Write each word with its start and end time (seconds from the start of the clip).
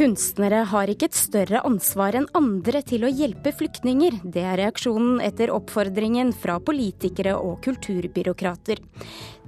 Kunstnere 0.00 0.62
har 0.64 0.88
ikke 0.88 1.10
et 1.10 1.16
større 1.18 1.60
ansvar 1.68 2.16
enn 2.16 2.24
andre 2.38 2.80
til 2.88 3.02
å 3.04 3.10
hjelpe 3.12 3.50
flyktninger. 3.52 4.14
Det 4.32 4.40
er 4.48 4.56
reaksjonen 4.56 5.18
etter 5.20 5.50
oppfordringen 5.52 6.30
fra 6.32 6.54
politikere 6.56 7.34
og 7.36 7.58
kulturbyråkrater. 7.66 8.80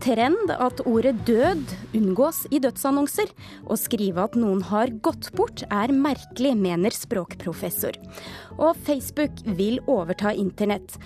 Trend 0.04 0.52
at 0.52 0.82
ordet 0.84 1.14
død 1.25 1.72
unngås 1.96 2.43
i 2.52 2.61
dødsannonser. 2.61 3.32
Å 3.64 3.80
skrive 3.80 4.26
at 4.29 4.36
noen 4.36 4.61
har 4.68 4.93
gått 5.00 5.30
bort 5.40 5.64
er 5.70 5.96
merkelig, 5.96 6.53
mener 6.61 6.93
språkprofessor. 6.93 7.96
Og 8.58 8.76
Facebook 8.84 9.40
vil 9.57 9.80
overta 9.89 10.34
internett. 10.36 10.98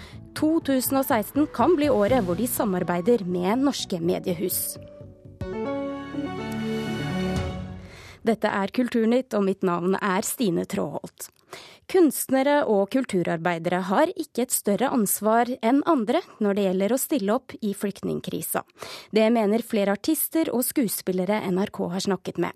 2016 0.42 1.47
kan 1.55 1.78
bli 1.78 1.87
året 1.87 2.27
hvor 2.27 2.34
de 2.34 2.51
samarbeider 2.51 3.23
med 3.30 3.62
norske 3.62 4.02
mediehus. 4.02 4.74
Dette 8.27 8.51
er 8.51 8.73
Kulturnytt, 8.75 9.35
og 9.39 9.45
mitt 9.47 9.62
navn 9.66 9.95
er 10.01 10.27
Stine 10.27 10.65
Tråholt. 10.66 11.29
Kunstnere 11.87 12.65
og 12.66 12.89
kulturarbeidere 12.91 13.79
har 13.87 14.11
ikke 14.19 14.43
et 14.43 14.55
større 14.55 14.89
ansvar 14.91 15.52
enn 15.62 15.85
andre 15.87 16.19
når 16.43 16.57
det 16.59 16.65
gjelder 16.65 16.95
å 16.95 16.99
stille 16.99 17.37
opp 17.37 17.55
i 17.62 17.71
flyktningkrisa. 17.79 18.65
Det 19.15 19.27
mener 19.30 19.62
flere 19.62 19.95
artister 19.95 20.51
og 20.51 20.65
skuespillere 20.66 21.39
NRK 21.47 21.79
har 21.95 22.05
snakket 22.09 22.41
med. 22.43 22.51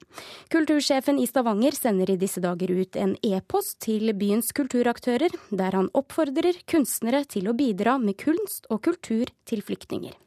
Kultursjefen 0.50 1.22
i 1.22 1.28
Stavanger 1.30 1.78
sender 1.78 2.10
i 2.10 2.18
disse 2.18 2.42
dager 2.42 2.74
ut 2.74 2.98
en 2.98 3.14
e-post 3.22 3.78
til 3.86 4.10
byens 4.18 4.50
kulturaktører, 4.56 5.30
der 5.54 5.78
han 5.78 5.92
oppfordrer 5.94 6.64
kunstnere 6.66 7.22
til 7.30 7.46
å 7.46 7.54
bidra 7.54 8.00
med 8.02 8.18
kunst 8.18 8.66
og 8.66 8.82
kultur 8.90 9.30
til 9.46 9.62
flyktninger. 9.62 10.18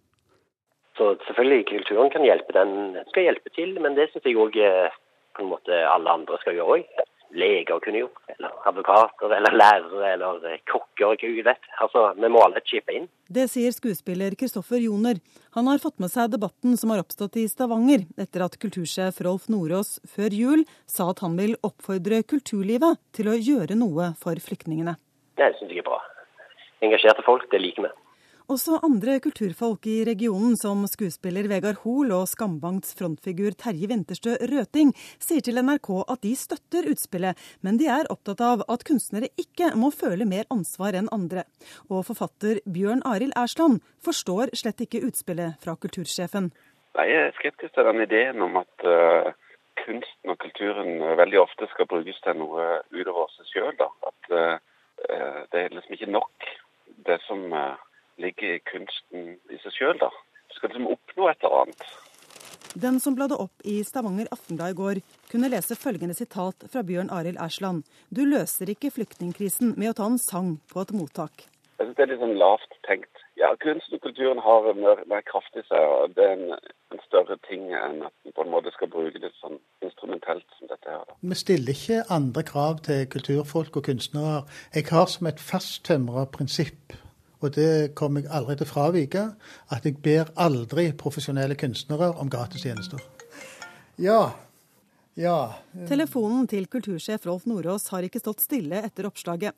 Så 0.95 1.15
selvfølgelig, 1.27 1.65
kulturen 1.73 2.11
kan 2.13 2.23
hjelpe, 2.23 2.53
den 2.55 3.01
skal 3.09 3.27
hjelpe 3.27 3.51
til, 3.57 3.75
men 3.83 3.97
det 3.97 4.13
syns 4.13 4.29
jeg 4.29 4.39
òg 4.39 4.55
på 5.35 5.43
en 5.43 5.51
måte 5.51 5.81
alle 5.89 6.13
andre 6.19 6.39
skal 6.41 6.57
gjøre 6.57 6.77
òg. 6.77 7.01
Leger 7.33 7.79
kunne 7.81 8.03
gjort, 8.03 8.19
eller 8.29 8.51
advokater, 8.69 9.31
eller 9.33 9.55
lærere, 9.57 10.09
eller 10.13 10.43
eh, 10.51 10.59
kokker. 10.69 11.15
Gud 11.17 11.39
vet. 11.47 11.63
Altså, 11.81 12.03
Vi 12.13 12.29
må 12.29 12.43
alle 12.45 12.61
chippe 12.61 12.93
inn. 12.93 13.07
Det 13.25 13.47
sier 13.49 13.73
skuespiller 13.73 14.35
Kristoffer 14.37 14.77
Joner. 14.77 15.17
Han 15.57 15.65
har 15.71 15.81
fått 15.81 15.97
med 16.03 16.13
seg 16.13 16.29
debatten 16.35 16.77
som 16.77 16.93
har 16.93 17.01
oppstått 17.01 17.39
i 17.41 17.47
Stavanger, 17.49 18.05
etter 18.21 18.45
at 18.45 18.59
kultursjef 18.61 19.17
Rolf 19.25 19.49
Nordås 19.49 19.95
før 20.05 20.37
jul 20.37 20.67
sa 20.85 21.09
at 21.09 21.25
han 21.25 21.33
vil 21.41 21.57
oppfordre 21.65 22.21
kulturlivet 22.21 23.01
til 23.17 23.33
å 23.33 23.39
gjøre 23.39 23.79
noe 23.81 24.13
for 24.21 24.37
flyktningene. 24.37 24.93
Det 25.41 25.49
syns 25.57 25.73
jeg 25.73 25.81
er 25.81 25.89
bra. 25.89 25.97
Engasjerte 26.85 27.25
folk, 27.25 27.49
det 27.49 27.65
liker 27.65 27.87
vi. 27.87 27.95
Også 28.53 28.75
andre 28.85 29.15
kulturfolk 29.23 29.87
i 29.89 30.03
regionen, 30.05 30.53
som 30.59 30.83
skuespiller 30.85 31.47
Vegard 31.49 31.79
Hoel 31.81 32.11
og 32.13 32.27
Skambankts 32.29 32.91
frontfigur 32.99 33.55
Terje 33.57 33.87
Winterstø 33.89 34.35
Røting, 34.51 34.91
sier 35.17 35.41
til 35.41 35.57
NRK 35.57 35.87
at 36.03 36.19
de 36.21 36.33
støtter 36.37 36.85
utspillet, 36.91 37.39
men 37.65 37.79
de 37.81 37.87
er 37.89 38.05
opptatt 38.13 38.43
av 38.45 38.61
at 38.69 38.83
kunstnere 38.85 39.31
ikke 39.41 39.71
må 39.79 39.89
føle 39.89 40.27
mer 40.29 40.45
ansvar 40.53 40.93
enn 40.99 41.09
andre. 41.15 41.47
Og 41.89 42.03
forfatter 42.11 42.59
Bjørn 42.75 43.01
Arild 43.09 43.33
Ersland 43.41 43.79
forstår 44.05 44.51
slett 44.59 44.83
ikke 44.85 45.01
utspillet 45.07 45.57
fra 45.63 45.73
kultursjefen. 45.73 46.51
Jeg 46.99 47.15
er 47.23 47.33
skeptisk 47.39 47.73
til 47.73 47.87
den 47.89 48.03
ideen 48.03 48.43
om 48.45 48.59
at 48.61 48.85
uh, 48.85 49.31
kunsten 49.81 50.35
og 50.35 50.37
kulturen 50.43 51.01
veldig 51.23 51.39
ofte 51.41 51.71
skal 51.71 51.89
brukes 51.89 52.21
til 52.21 52.37
noe 52.43 52.67
utover 52.93 53.33
seg 53.33 53.49
sjøl. 53.49 53.81
At 53.81 54.29
uh, 54.29 55.41
det 55.49 55.63
er 55.63 55.73
liksom 55.73 55.97
ikke 55.97 56.11
nok 56.19 56.47
det 57.09 57.17
som 57.25 57.49
uh, 57.49 57.81
ligger 58.23 58.55
i 58.55 58.63
kunsten 58.71 59.35
i 59.51 59.61
seg 59.63 59.77
sjøl, 59.77 59.99
da. 60.01 60.09
Du 60.49 60.57
skal 60.57 60.71
liksom 60.71 60.89
oppnå 60.95 61.29
et 61.29 61.45
eller 61.45 61.63
annet. 61.63 61.85
Den 62.73 62.99
som 62.99 63.13
bladde 63.13 63.37
opp 63.37 63.61
i 63.69 63.83
Stavanger 63.85 64.31
Aftenblad 64.33 64.73
i 64.73 64.77
går, 64.77 64.99
kunne 65.29 65.49
lese 65.53 65.77
følgende 65.77 66.15
sitat 66.17 66.65
fra 66.73 66.81
Bjørn 66.81 67.11
Arild 67.13 67.37
Ersland. 67.37 67.83
Du 68.09 68.23
løser 68.25 68.71
ikke 68.73 68.89
flyktningkrisen 68.95 69.75
med 69.77 69.91
å 69.91 69.97
ta 69.99 70.07
en 70.09 70.21
sang 70.21 70.55
på 70.73 70.81
et 70.81 70.93
mottak. 70.97 71.45
Jeg 71.77 71.85
synes 71.85 71.97
Det 71.97 72.03
er 72.03 72.11
litt 72.13 72.23
sånn 72.23 72.39
lavt 72.41 72.73
tenkt. 72.87 73.21
Ja, 73.37 73.51
Kunsten 73.61 73.97
og 73.97 74.01
kulturen 74.01 74.41
har 74.41 74.73
mer, 74.73 75.03
mer 75.09 75.21
kraft 75.29 75.53
i 75.53 75.61
seg. 75.67 75.85
og 75.85 76.15
Det 76.17 76.25
er 76.25 76.33
en, 76.33 76.57
en, 76.93 77.01
større 77.05 77.37
ting 77.49 77.69
enn 77.77 78.01
at 78.07 78.13
en 78.25 78.33
på 78.33 78.45
en 78.45 78.53
måte 78.53 78.73
skal 78.73 78.89
bruke 78.89 79.21
det 79.21 79.33
sånn 79.41 79.59
instrumentelt 79.85 80.45
som 80.57 80.69
dette 80.71 80.89
her. 80.89 81.05
Da. 81.09 81.17
Vi 81.21 81.37
stiller 81.37 81.77
ikke 81.77 82.03
andre 82.09 82.43
krav 82.47 82.81
til 82.87 83.05
kulturfolk 83.05 83.77
og 83.77 83.89
kunstnere. 83.89 84.45
Jeg 84.73 84.89
har 84.89 85.09
som 85.11 85.29
et 85.29 85.41
fasttømra 85.41 86.25
prinsipp 86.33 86.97
og 87.43 87.53
det 87.57 87.93
kommer 87.99 88.23
jeg 88.23 88.31
aldri 88.33 88.55
til 88.59 88.67
å 88.67 88.71
fravike, 88.71 89.25
at 89.73 89.85
jeg 89.87 89.99
ber 90.03 90.31
aldri 90.39 90.89
profesjonelle 90.97 91.57
kunstnere 91.59 92.13
om 92.19 92.31
gratistjenester. 92.31 93.03
Ja. 94.01 94.31
Ja. 95.19 95.37
Telefonen 95.89 96.47
til 96.49 96.65
kultursjef 96.71 97.27
Rolf 97.29 97.45
Nordås 97.45 97.91
har 97.93 98.05
ikke 98.05 98.21
stått 98.23 98.41
stille 98.41 98.81
etter 98.81 99.05
oppslaget. 99.09 99.53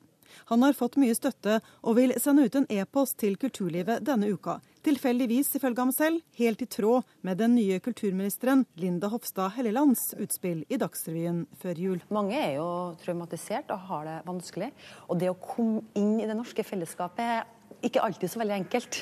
Han 0.52 0.64
har 0.64 0.74
fått 0.74 0.98
mye 1.00 1.16
støtte 1.16 1.60
og 1.86 1.98
vil 2.00 2.14
sende 2.22 2.46
ut 2.46 2.56
en 2.60 2.68
e-post 2.74 3.18
til 3.22 3.38
kulturlivet 3.40 4.04
denne 4.06 4.30
uka. 4.34 4.60
Tilfeldigvis, 4.86 5.56
ifølge 5.58 5.82
ham 5.82 5.94
selv, 5.96 6.22
helt 6.38 6.62
i 6.62 6.68
tråd 6.70 7.08
med 7.26 7.40
den 7.42 7.56
nye 7.58 7.80
kulturministeren 7.82 8.66
Linda 8.78 9.10
Hofstad 9.10 9.56
Hellelands 9.56 10.12
utspill 10.22 10.62
i 10.70 10.78
Dagsrevyen 10.82 11.46
før 11.62 11.82
jul. 11.82 12.04
Mange 12.14 12.38
er 12.38 12.60
jo 12.60 12.68
traumatisert 13.02 13.72
og 13.74 13.88
har 13.90 14.06
det 14.10 14.20
vanskelig. 14.28 14.70
Og 15.10 15.18
det 15.22 15.32
å 15.32 15.40
komme 15.40 15.86
inn 15.98 16.20
i 16.20 16.30
det 16.30 16.38
norske 16.38 16.66
fellesskapet 16.68 17.26
er 17.26 17.48
ikke 17.86 18.04
alltid 18.04 18.32
så 18.32 18.42
veldig 18.42 18.58
enkelt. 18.62 19.02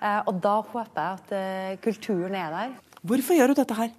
Eh, 0.00 0.20
og 0.26 0.40
da 0.44 0.56
håper 0.60 1.00
jeg 1.00 1.20
at 1.20 1.36
eh, 1.38 1.76
kulturen 1.84 2.34
er 2.38 2.50
der. 2.54 2.74
Hvorfor 3.04 3.36
gjør 3.36 3.52
du 3.52 3.60
dette 3.60 3.76
her? 3.78 3.92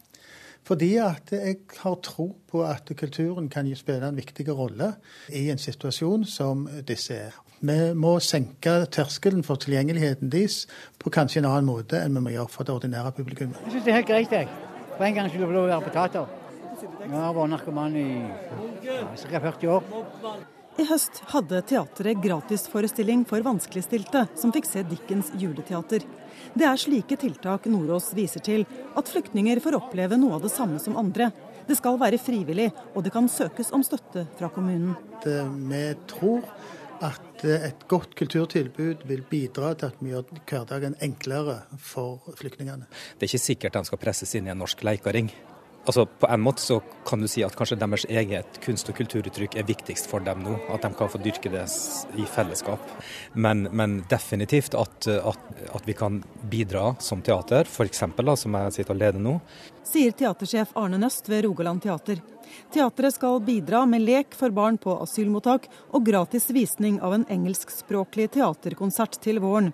Fordi 0.66 0.96
at 0.98 1.30
jeg 1.32 1.58
har 1.78 1.96
tro 2.02 2.32
på 2.50 2.64
at 2.66 2.90
kulturen 2.98 3.50
kan 3.50 3.68
spille 3.78 4.08
en 4.08 4.18
viktig 4.18 4.48
rolle 4.50 4.96
i 5.30 5.50
en 5.54 5.62
situasjon 5.62 6.26
som 6.26 6.66
disse 6.88 7.14
er. 7.14 7.36
Vi 7.62 7.94
må 7.94 8.18
senke 8.20 8.74
terskelen 8.92 9.44
for 9.46 9.62
tilgjengeligheten 9.62 10.32
deres 10.34 10.66
på 11.00 11.14
kanskje 11.14 11.44
en 11.44 11.50
annen 11.52 11.70
måte 11.70 12.02
enn 12.02 12.18
vi 12.18 12.26
må 12.26 12.34
gjøre 12.34 12.52
for 12.52 12.68
det 12.68 12.74
ordinære 12.74 13.14
publikummet. 13.16 13.62
Jeg 13.66 13.78
syns 13.78 13.86
det 13.86 13.94
er 13.94 14.00
helt 14.02 14.10
greit, 14.10 14.32
jeg. 14.32 14.50
For 14.98 15.06
en 15.06 15.14
gang 15.14 15.30
skulle 15.30 15.46
jeg 15.46 15.54
få 15.54 15.58
lov 15.60 15.70
å 15.70 15.72
være 15.76 15.88
potater. 15.88 16.26
Jeg 17.06 17.14
har 17.14 17.34
vært 17.38 17.54
narkoman 17.54 17.96
i 18.02 18.10
ca. 19.30 19.40
40 19.40 19.74
år. 19.78 20.54
I 20.76 20.84
høst 20.90 21.22
hadde 21.32 21.62
teatret 21.70 22.20
gratisforestilling 22.20 23.22
for 23.30 23.44
vanskeligstilte, 23.46 24.26
som 24.36 24.52
fikk 24.52 24.68
se 24.68 24.82
Dickens 24.90 25.30
juleteater. 25.40 26.04
Det 26.52 26.68
er 26.68 26.80
slike 26.80 27.16
tiltak 27.20 27.70
Nordås 27.72 28.10
viser 28.18 28.44
til, 28.44 28.66
at 28.92 29.12
flyktninger 29.12 29.62
får 29.64 29.78
oppleve 29.80 30.20
noe 30.20 30.36
av 30.36 30.44
det 30.44 30.52
samme 30.52 30.82
som 30.84 31.00
andre. 31.00 31.30
Det 31.66 31.80
skal 31.80 31.96
være 32.02 32.20
frivillig, 32.20 32.68
og 32.92 33.08
det 33.08 33.16
kan 33.16 33.32
søkes 33.32 33.72
om 33.72 33.88
støtte 33.88 34.26
fra 34.36 34.52
kommunen. 34.52 34.98
Vi 35.24 35.84
tror 36.12 36.44
at 37.04 37.48
et 37.48 37.88
godt 37.92 38.20
kulturtilbud 38.20 39.08
vil 39.08 39.24
bidra 39.32 39.74
til 39.80 39.94
at 39.94 40.04
vi 40.04 40.12
gjør 40.12 40.28
hverdagen 40.44 41.00
enklere 41.04 41.62
for 41.80 42.36
flyktningene. 42.36 42.88
Det 43.16 43.24
er 43.24 43.32
ikke 43.32 43.48
sikkert 43.48 43.80
de 43.80 43.88
skal 43.88 44.04
presses 44.04 44.36
inn 44.36 44.52
i 44.52 44.52
en 44.52 44.60
norsk 44.60 44.84
leikaring. 44.84 45.32
Altså, 45.86 46.06
På 46.06 46.28
en 46.28 46.42
måte 46.42 46.62
så 46.62 46.80
kan 47.06 47.22
du 47.22 47.28
si 47.30 47.44
at 47.46 47.56
kanskje 47.56 47.78
deres 47.78 48.06
eget 48.10 48.60
kunst- 48.64 48.90
og 48.90 48.98
kulturuttrykk 48.98 49.56
er 49.60 49.68
viktigst 49.68 50.10
for 50.10 50.24
dem 50.26 50.42
nå. 50.42 50.58
At 50.74 50.82
de 50.82 50.90
kan 50.98 51.12
få 51.12 51.22
dyrke 51.22 51.52
det 51.54 51.66
i 52.18 52.26
fellesskap. 52.26 52.82
Men, 53.34 53.68
men 53.72 54.00
definitivt 54.10 54.74
at, 54.74 55.08
at, 55.08 55.52
at, 55.70 55.86
vi 55.86 55.94
kan 55.94 56.24
bidra 56.50 56.96
som 57.00 57.22
teater, 57.22 57.70
f.eks. 57.70 58.02
som 58.42 58.58
jeg 58.58 58.74
sitter 58.74 58.96
og 58.96 59.02
leder 59.04 59.22
nå. 59.22 59.38
Sier 59.86 60.12
teatersjef 60.18 60.74
Arne 60.76 60.98
Nøst 60.98 61.30
ved 61.30 61.46
Rogaland 61.46 61.86
teater. 61.86 62.24
Teatret 62.74 63.14
skal 63.14 63.40
bidra 63.46 63.86
med 63.86 64.02
lek 64.02 64.34
for 64.38 64.50
barn 64.50 64.78
på 64.82 64.98
asylmottak 65.04 65.70
og 65.94 66.06
gratis 66.06 66.50
visning 66.50 66.98
av 67.02 67.14
en 67.14 67.30
engelskspråklig 67.30 68.32
teaterkonsert 68.38 69.22
til 69.22 69.42
våren. 69.44 69.74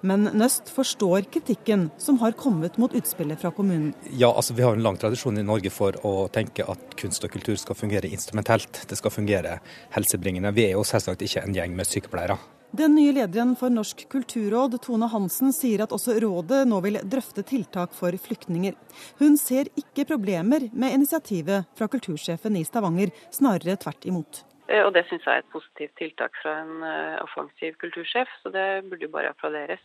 Men 0.00 0.28
Nøst 0.38 0.70
forstår 0.70 1.26
kritikken 1.32 1.88
som 1.98 2.20
har 2.22 2.36
kommet 2.38 2.76
mot 2.78 2.92
utspillet 2.94 3.40
fra 3.40 3.50
kommunen. 3.50 3.94
Ja, 4.10 4.30
altså 4.30 4.54
Vi 4.54 4.62
har 4.62 4.76
en 4.76 4.82
lang 4.82 4.96
tradisjon 4.96 5.38
i 5.38 5.46
Norge 5.46 5.72
for 5.74 5.98
å 6.06 6.28
tenke 6.30 6.66
at 6.70 6.94
kunst 7.00 7.24
og 7.26 7.34
kultur 7.34 7.56
skal 7.58 7.78
fungere 7.78 8.10
instrumentelt. 8.10 8.84
Det 8.88 8.98
skal 8.98 9.14
fungere 9.14 9.58
helsebringende. 9.96 10.54
Vi 10.54 10.68
er 10.68 10.78
jo 10.78 10.86
selvsagt 10.86 11.26
ikke 11.26 11.42
en 11.42 11.56
gjeng 11.56 11.74
med 11.74 11.88
sykepleiere. 11.88 12.38
Den 12.70 12.92
nye 12.98 13.14
lederen 13.16 13.54
for 13.56 13.72
Norsk 13.72 14.02
kulturråd, 14.12 14.74
Tone 14.84 15.08
Hansen, 15.08 15.54
sier 15.56 15.86
at 15.86 15.92
også 15.96 16.18
rådet 16.20 16.66
nå 16.68 16.82
vil 16.84 17.00
drøfte 17.00 17.40
tiltak 17.48 17.94
for 17.96 18.12
flyktninger. 18.12 18.76
Hun 19.22 19.38
ser 19.40 19.70
ikke 19.80 20.04
problemer 20.10 20.68
med 20.76 20.98
initiativet 20.98 21.70
fra 21.78 21.88
kultursjefen 21.88 22.60
i 22.60 22.66
Stavanger, 22.68 23.14
snarere 23.32 23.78
tvert 23.80 24.04
imot. 24.12 24.42
Eh, 24.68 24.84
og 24.84 24.92
det 24.96 25.06
syns 25.08 25.24
jeg 25.24 25.40
er 25.40 25.44
et 25.44 25.54
positivt 25.54 25.94
tiltak 26.00 26.36
fra 26.42 26.58
en 26.64 26.84
eh, 26.84 27.16
offensiv 27.24 27.78
kultursjef, 27.80 28.30
så 28.42 28.52
det 28.54 28.68
burde 28.88 29.08
jo 29.08 29.14
bare 29.14 29.32
applauderes. 29.32 29.82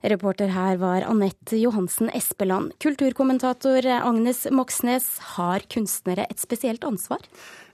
Reporter 0.00 0.48
her 0.48 0.78
var 0.80 1.04
Anette 1.04 1.58
Johansen 1.60 2.08
Espeland. 2.16 2.72
Kulturkommentator 2.80 3.84
Agnes 3.98 4.46
Moxnes, 4.48 5.10
har 5.36 5.66
kunstnere 5.68 6.24
et 6.32 6.40
spesielt 6.40 6.86
ansvar? 6.88 7.20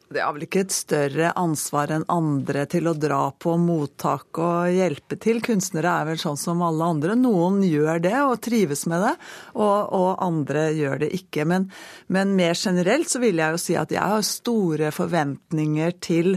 Det 0.07 0.21
er 0.23 0.35
vel 0.37 0.45
ikke 0.47 0.61
et 0.63 0.71
større 0.75 1.33
ansvar 1.35 1.91
enn 1.91 2.05
andre 2.13 2.63
til 2.71 2.87
å 2.87 2.93
dra 2.95 3.25
på 3.43 3.57
mottak 3.59 4.39
og 4.39 4.71
hjelpe 4.71 5.17
til. 5.19 5.41
Kunstnere 5.43 5.91
er 5.91 6.07
vel 6.13 6.21
sånn 6.23 6.39
som 6.39 6.61
alle 6.63 6.87
andre. 6.95 7.17
Noen 7.19 7.59
gjør 7.67 7.99
det 8.05 8.15
og 8.23 8.37
trives 8.45 8.85
med 8.87 9.03
det, 9.03 9.15
og, 9.59 9.91
og 9.99 10.23
andre 10.23 10.69
gjør 10.79 11.01
det 11.03 11.09
ikke. 11.19 11.49
Men, 11.51 11.67
men, 12.07 12.37
mer 12.39 12.55
generelt 12.55 13.11
så 13.11 13.19
vil 13.25 13.43
jeg 13.43 13.57
jo 13.57 13.59
si 13.59 13.75
at 13.81 13.95
jeg 13.97 14.13
har 14.13 14.23
store 14.29 14.93
forventninger 14.95 15.97
til 16.07 16.37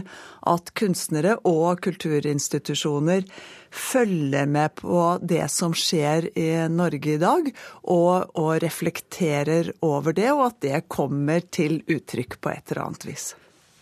at 0.50 0.72
kunstnere 0.74 1.36
og 1.46 1.78
kulturinstitusjoner 1.84 3.22
følger 3.70 4.50
med 4.50 4.74
på 4.80 5.04
det 5.22 5.44
som 5.54 5.76
skjer 5.78 6.26
i 6.34 6.48
Norge 6.74 7.14
i 7.14 7.20
dag, 7.22 7.52
og, 7.86 8.34
og 8.34 8.50
reflekterer 8.66 9.70
over 9.86 10.18
det, 10.18 10.26
og 10.34 10.48
at 10.48 10.58
det 10.66 10.82
kommer 10.90 11.46
til 11.54 11.84
uttrykk 11.86 12.40
på 12.42 12.50
et 12.56 12.74
eller 12.74 12.88
annet 12.88 13.08
vis. 13.12 13.28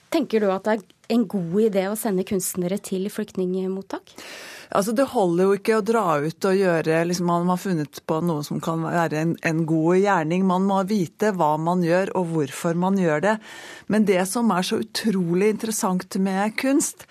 Tenker 0.08 0.40
du 0.40 0.52
at 0.52 0.64
det 0.64 0.78
er 0.78 0.87
en 1.12 1.25
god 1.28 1.56
idé 1.66 1.84
å 1.88 1.96
sende 1.99 2.25
kunstnere 2.28 2.78
til 2.84 3.08
flyktningmottak? 3.12 4.14
Altså, 4.69 4.93
Det 4.93 5.06
holder 5.14 5.44
jo 5.44 5.56
ikke 5.56 5.78
å 5.78 5.84
dra 5.84 6.05
ut 6.20 6.44
og 6.44 6.58
gjøre 6.58 7.00
liksom, 7.08 7.31
Man 7.31 7.49
har 7.49 7.60
funnet 7.60 8.00
på 8.05 8.20
noe 8.20 8.44
som 8.44 8.60
kan 8.60 8.84
være 8.84 9.16
en, 9.22 9.34
en, 9.43 9.64
god 9.69 9.96
gjerning. 10.02 10.44
Man 10.49 10.69
må 10.69 10.82
vite 10.88 11.32
hva 11.32 11.55
man 11.56 11.84
gjør 11.84 12.12
og 12.19 12.28
hvorfor 12.34 12.76
man 12.76 13.00
gjør 13.00 13.25
det. 13.25 13.34
Men 13.88 14.05
det 14.08 14.20
som 14.28 14.52
er 14.52 14.66
så 14.66 14.82
utrolig 14.84 15.55
interessant 15.55 16.19
med 16.20 16.56
kunst, 16.61 17.06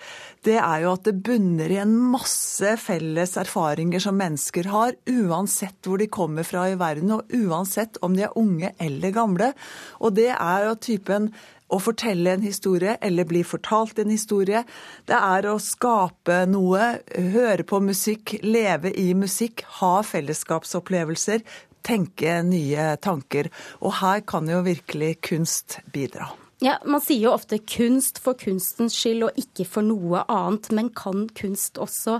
det 0.46 0.54
er 0.62 0.84
jo 0.84 0.92
at 0.94 1.02
det 1.08 1.18
bunner 1.26 1.70
i 1.74 1.80
en 1.82 1.96
masse 2.12 2.76
felles 2.78 3.34
erfaringer 3.40 4.02
som 4.02 4.16
mennesker 4.18 4.70
har, 4.70 4.94
uansett 5.10 5.82
hvor 5.82 5.98
de 5.98 6.06
kommer 6.06 6.46
fra 6.46 6.68
i 6.70 6.78
verden, 6.78 7.10
og 7.16 7.34
uansett 7.34 7.98
om 8.06 8.14
de 8.14 8.28
er 8.28 8.38
unge 8.38 8.70
eller 8.78 9.14
gamle. 9.14 9.50
Og 9.98 10.14
det 10.14 10.30
er 10.30 10.68
jo 10.68 10.78
typen 10.78 11.32
å 11.68 11.78
fortelle 11.82 12.32
en 12.36 12.44
historie 12.44 12.96
eller 13.04 13.28
bli 13.28 13.42
fortalt 13.44 13.98
en 14.00 14.10
historie. 14.12 14.64
Det 15.08 15.18
er 15.18 15.48
å 15.50 15.58
skape 15.62 16.42
noe, 16.50 16.90
høre 17.34 17.66
på 17.68 17.80
musikk, 17.84 18.38
leve 18.42 18.92
i 18.96 19.12
musikk, 19.18 19.64
ha 19.80 19.98
fellesskapsopplevelser, 20.06 21.44
tenke 21.86 22.40
nye 22.44 22.90
tanker. 23.04 23.50
Og 23.82 23.98
her 24.00 24.24
kan 24.28 24.48
jo 24.50 24.64
virkelig 24.66 25.18
kunst 25.28 25.80
bidra. 25.92 26.30
Ja, 26.64 26.80
Man 26.84 27.02
sier 27.04 27.28
jo 27.28 27.36
ofte 27.36 27.60
kunst 27.62 28.18
for 28.18 28.34
kunstens 28.34 28.96
skyld 28.98 29.28
og 29.28 29.36
ikke 29.38 29.68
for 29.68 29.86
noe 29.86 30.24
annet, 30.26 30.72
men 30.74 30.90
kan 30.90 31.28
kunst 31.38 31.78
også 31.78 32.18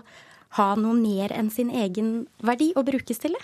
ha 0.56 0.68
noe 0.78 0.96
mer 0.96 1.32
enn 1.34 1.50
sin 1.52 1.72
egen 1.74 2.12
verdi 2.44 2.70
å 2.78 2.84
brukes 2.86 3.20
til 3.20 3.34
det? 3.36 3.42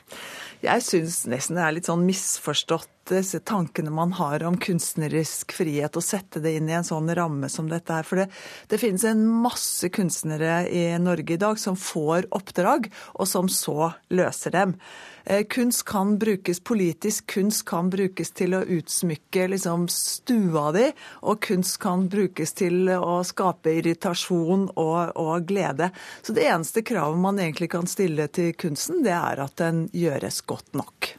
Jeg 0.65 0.85
syns 0.87 1.25
nesten 1.29 1.59
det 1.59 1.65
er 1.67 1.75
litt 1.77 1.91
sånn 1.91 2.06
misforstått 2.06 2.94
disse 3.11 3.41
tankene 3.45 3.93
man 3.95 4.12
har 4.19 4.43
om 4.47 4.56
kunstnerisk 4.61 5.53
frihet, 5.56 5.97
og 5.97 6.05
sette 6.05 6.43
det 6.45 6.56
inn 6.59 6.69
i 6.71 6.77
en 6.77 6.87
sånn 6.87 7.11
ramme 7.15 7.51
som 7.53 7.69
dette 7.71 7.93
her. 7.93 8.06
For 8.06 8.23
det, 8.23 8.29
det 8.71 8.81
finnes 8.83 9.06
en 9.09 9.25
masse 9.45 9.91
kunstnere 9.95 10.62
i 10.69 10.87
Norge 11.03 11.37
i 11.37 11.41
dag 11.41 11.61
som 11.61 11.79
får 11.79 12.31
oppdrag, 12.35 12.91
og 13.15 13.29
som 13.29 13.51
så 13.53 13.93
løser 14.15 14.55
dem. 14.55 14.79
Eh, 15.25 15.45
kunst 15.49 15.85
kan 15.89 16.19
brukes 16.19 16.61
politisk, 16.61 17.27
kunst 17.35 17.65
kan 17.69 17.89
brukes 17.91 18.31
til 18.37 18.55
å 18.55 18.61
utsmykke 18.61 19.49
liksom, 19.55 19.89
stua 19.89 20.69
di, 20.77 20.91
og 21.25 21.41
kunst 21.47 21.79
kan 21.81 22.09
brukes 22.12 22.53
til 22.53 22.93
å 22.93 23.23
skape 23.25 23.79
irritasjon 23.81 24.69
og, 24.75 25.17
og 25.17 25.49
glede. 25.49 25.91
Så 26.23 26.37
det 26.37 26.45
eneste 26.51 26.85
kravet 26.85 27.21
man 27.25 27.41
egentlig 27.41 27.73
kan 27.73 27.89
stille 27.89 28.29
til 28.29 28.53
kunsten, 28.53 29.01
det 29.06 29.17
er 29.17 29.45
at 29.47 29.56
den 29.61 29.87
gjøres 29.97 30.43
godt 30.45 30.75
nok. 30.77 31.15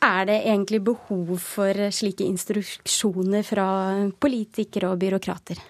Er 0.00 0.24
det 0.24 0.38
egentlig 0.48 0.80
behov 0.84 1.34
for 1.44 1.90
slike 1.92 2.24
instruksjoner 2.24 3.44
fra 3.44 3.66
politikere 4.16 4.94
og 4.94 5.00
byråkrater? 5.02 5.60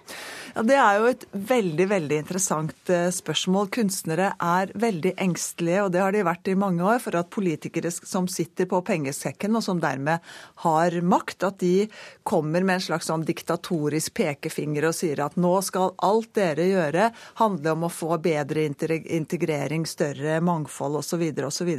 Ja, 0.60 0.64
Det 0.68 0.76
er 0.76 0.96
jo 1.00 1.04
et 1.08 1.22
veldig 1.32 1.84
veldig 1.88 2.16
interessant 2.20 2.90
eh, 2.92 3.06
spørsmål. 3.16 3.70
Kunstnere 3.72 4.34
er 4.44 4.68
veldig 4.76 5.14
engstelige, 5.16 5.86
og 5.86 5.92
det 5.94 6.02
har 6.02 6.12
de 6.12 6.24
vært 6.26 6.50
i 6.52 6.54
mange 6.54 6.84
år, 6.84 6.98
for 7.00 7.16
at 7.16 7.30
politikere 7.32 7.88
som 7.88 8.26
sitter 8.28 8.68
på 8.68 8.82
pengesekken, 8.84 9.56
og 9.56 9.64
som 9.64 9.80
dermed 9.80 10.20
har 10.66 10.96
makt, 11.00 11.46
at 11.48 11.56
de 11.62 11.86
kommer 12.28 12.60
med 12.60 12.76
en 12.76 12.84
slags 12.90 13.08
sånn 13.08 13.24
diktatorisk 13.24 14.12
pekefinger 14.20 14.90
og 14.90 14.98
sier 14.98 15.22
at 15.24 15.38
nå 15.40 15.54
skal 15.64 15.94
alt 16.04 16.34
dere 16.36 16.68
gjøre 16.68 17.08
handle 17.40 17.72
om 17.72 17.88
å 17.88 17.92
få 17.94 18.20
bedre 18.20 18.66
integrering, 18.68 19.88
større 19.88 20.42
mangfold 20.44 21.00
osv. 21.00 21.24
osv. 21.48 21.72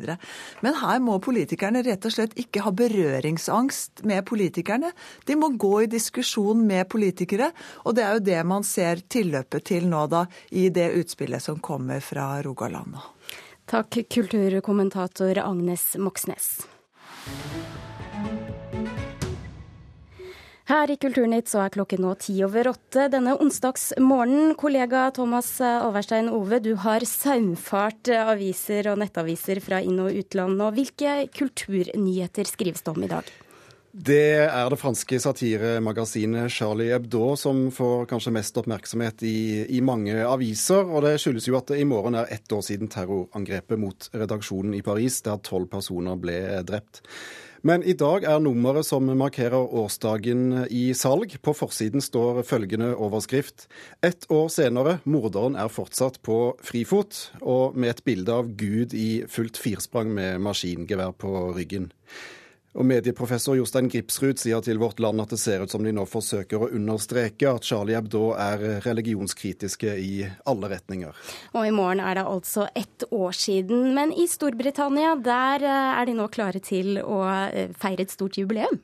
Men 0.66 0.80
her 0.81 1.06
må 1.06 1.19
politikerne 1.22 1.86
rett 1.86 2.10
og 2.10 2.18
slett 2.18 2.33
ikke 2.33 2.66
ha 2.66 2.74
berøringsangst 2.74 4.01
med 4.10 4.25
politikerne. 4.25 4.89
De 5.30 5.38
må 5.38 5.54
gå 5.54 5.83
i 5.83 5.94
diskusjon 5.94 6.66
med 6.66 6.89
politikere, 6.89 7.54
og 7.86 8.00
det 8.00 8.07
er 8.10 8.18
jo 8.18 8.28
det 8.31 8.42
man 8.42 8.62
man 8.62 8.69
ser 8.71 9.03
tilløpet 9.12 9.68
til 9.73 9.88
nå 9.91 10.06
da 10.12 10.25
i 10.56 10.69
det 10.73 10.89
utspillet 11.01 11.44
som 11.44 11.59
kommer 11.59 12.00
fra 12.03 12.33
Rogaland. 12.45 12.95
Takk, 13.71 14.01
kulturkommentator 14.12 15.44
Agnes 15.44 15.94
Moxnes. 16.00 16.53
Her 20.71 20.88
i 20.88 20.95
Kulturnytt 20.95 21.50
så 21.51 21.65
er 21.65 21.71
klokken 21.73 22.00
nå 22.06 22.13
ti 22.21 22.38
over 22.45 22.69
åtte 22.71 23.09
denne 23.12 23.33
onsdagsmorgenen. 23.44 24.53
Kollega 24.56 25.09
Thomas 25.12 25.50
Alverstein 25.59 26.29
Ove, 26.31 26.62
du 26.63 26.77
har 26.79 27.03
saumfart 27.03 28.07
aviser 28.15 28.88
og 28.94 29.01
nettaviser 29.01 29.59
fra 29.59 29.81
inn- 29.83 30.00
og 30.00 30.15
utland. 30.15 30.62
Og 30.63 30.77
hvilke 30.77 31.25
kulturnyheter 31.35 32.47
skrives 32.47 32.85
det 32.85 32.94
om 32.94 33.03
i 33.03 33.12
dag? 33.12 33.27
Det 33.91 34.47
er 34.47 34.69
det 34.71 34.77
franske 34.79 35.17
satiremagasinet 35.19 36.53
Charlie 36.55 36.93
Hebdo 36.93 37.33
som 37.35 37.65
får 37.75 38.05
kanskje 38.07 38.31
mest 38.31 38.55
oppmerksomhet 38.61 39.19
i, 39.27 39.65
i, 39.67 39.81
mange 39.83 40.15
aviser. 40.23 40.88
Og 40.88 41.03
det 41.03 41.17
skyldes 41.19 41.49
jo 41.49 41.57
at 41.59 41.67
det 41.73 41.81
i 41.81 41.88
morgen 41.88 42.15
er 42.15 42.31
ett 42.31 42.47
år 42.55 42.63
siden 42.63 42.88
terrorangrepet 42.88 43.81
mot 43.83 44.07
redaksjonen 44.15 44.79
i 44.79 44.81
Paris, 44.85 45.19
der 45.27 45.43
tolv 45.43 45.67
personer 45.75 46.15
ble 46.15 46.39
drept. 46.63 47.03
Men 47.67 47.83
i 47.83 47.91
dag 47.93 48.23
er 48.23 48.39
nummeret 48.39 48.88
som 48.88 49.11
markerer 49.11 49.59
årsdagen 49.59 50.69
i 50.71 50.95
salg. 50.95 51.35
På 51.44 51.51
forsiden 51.51 52.01
står 52.01 52.45
følgende 52.47 52.94
overskrift. 52.95 53.67
Ett 53.99 54.23
år 54.31 54.47
senere, 54.55 55.01
morderen 55.03 55.59
er 55.59 55.69
fortsatt 55.69 56.23
på 56.23 56.55
frifot, 56.63 57.27
og 57.44 57.75
med 57.75 57.97
et 57.97 58.05
bilde 58.07 58.39
av 58.39 58.55
Gud 58.55 58.95
i 58.95 59.25
fullt 59.27 59.59
firsprang 59.59 60.15
med 60.15 60.39
maskingevær 60.47 61.11
på 61.11 61.49
ryggen. 61.59 61.91
Og 62.71 62.88
Medieprofessor 62.88 63.57
Jostein 63.59 63.89
Gripsrud 63.91 64.39
sier 64.39 64.62
til 64.63 64.79
Vårt 64.79 65.01
Land 65.03 65.19
at 65.19 65.33
det 65.33 65.41
ser 65.41 65.63
ut 65.63 65.73
som 65.73 65.83
de 65.83 65.91
nå 65.91 66.06
forsøker 66.07 66.62
å 66.62 66.69
understreke 66.71 67.50
at 67.51 67.68
Charlie 67.68 67.97
Hebdo 67.97 68.29
er 68.31 68.83
religionskritiske 68.85 69.95
i 70.00 70.13
alle 70.47 70.69
retninger. 70.71 71.18
Og 71.51 71.68
i 71.68 71.73
morgen 71.75 72.00
er 72.00 72.21
det 72.21 72.27
altså 72.31 72.69
ett 72.71 73.03
år 73.12 73.35
siden. 73.35 73.91
Men 73.97 74.15
i 74.15 74.27
Storbritannia, 74.31 75.18
der 75.19 75.68
eh, 75.68 75.99
er 75.99 76.07
de 76.07 76.16
nå 76.16 76.30
klare 76.31 76.63
til 76.63 77.01
å 77.04 77.25
eh, 77.28 77.75
feire 77.75 78.07
et 78.07 78.16
stort 78.16 78.40
jubileum? 78.40 78.80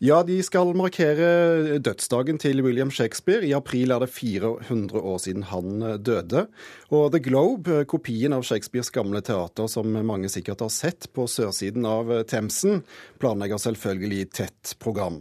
Ja, 0.00 0.22
de 0.24 0.38
skal 0.40 0.72
markere 0.78 1.78
dødsdagen 1.84 2.38
til 2.40 2.62
William 2.64 2.90
Shakespeare. 2.90 3.44
I 3.44 3.52
april 3.52 3.92
er 3.92 4.00
det 4.00 4.10
400 4.14 4.96
år 4.96 5.18
siden 5.20 5.44
han 5.50 5.82
døde. 6.00 6.46
Og 6.88 7.10
The 7.12 7.20
Globe, 7.20 7.82
kopien 7.84 8.32
av 8.32 8.46
Shakespeares 8.48 8.92
gamle 8.94 9.20
teater 9.20 9.68
som 9.68 9.92
mange 9.92 10.32
sikkert 10.32 10.64
har 10.64 10.72
sett 10.72 11.10
på 11.12 11.28
sørsiden 11.28 11.84
av 11.84 12.12
Themsen, 12.30 12.80
planlegger 13.20 13.60
selvfølgelig 13.60 14.30
tett 14.40 14.78
program. 14.80 15.20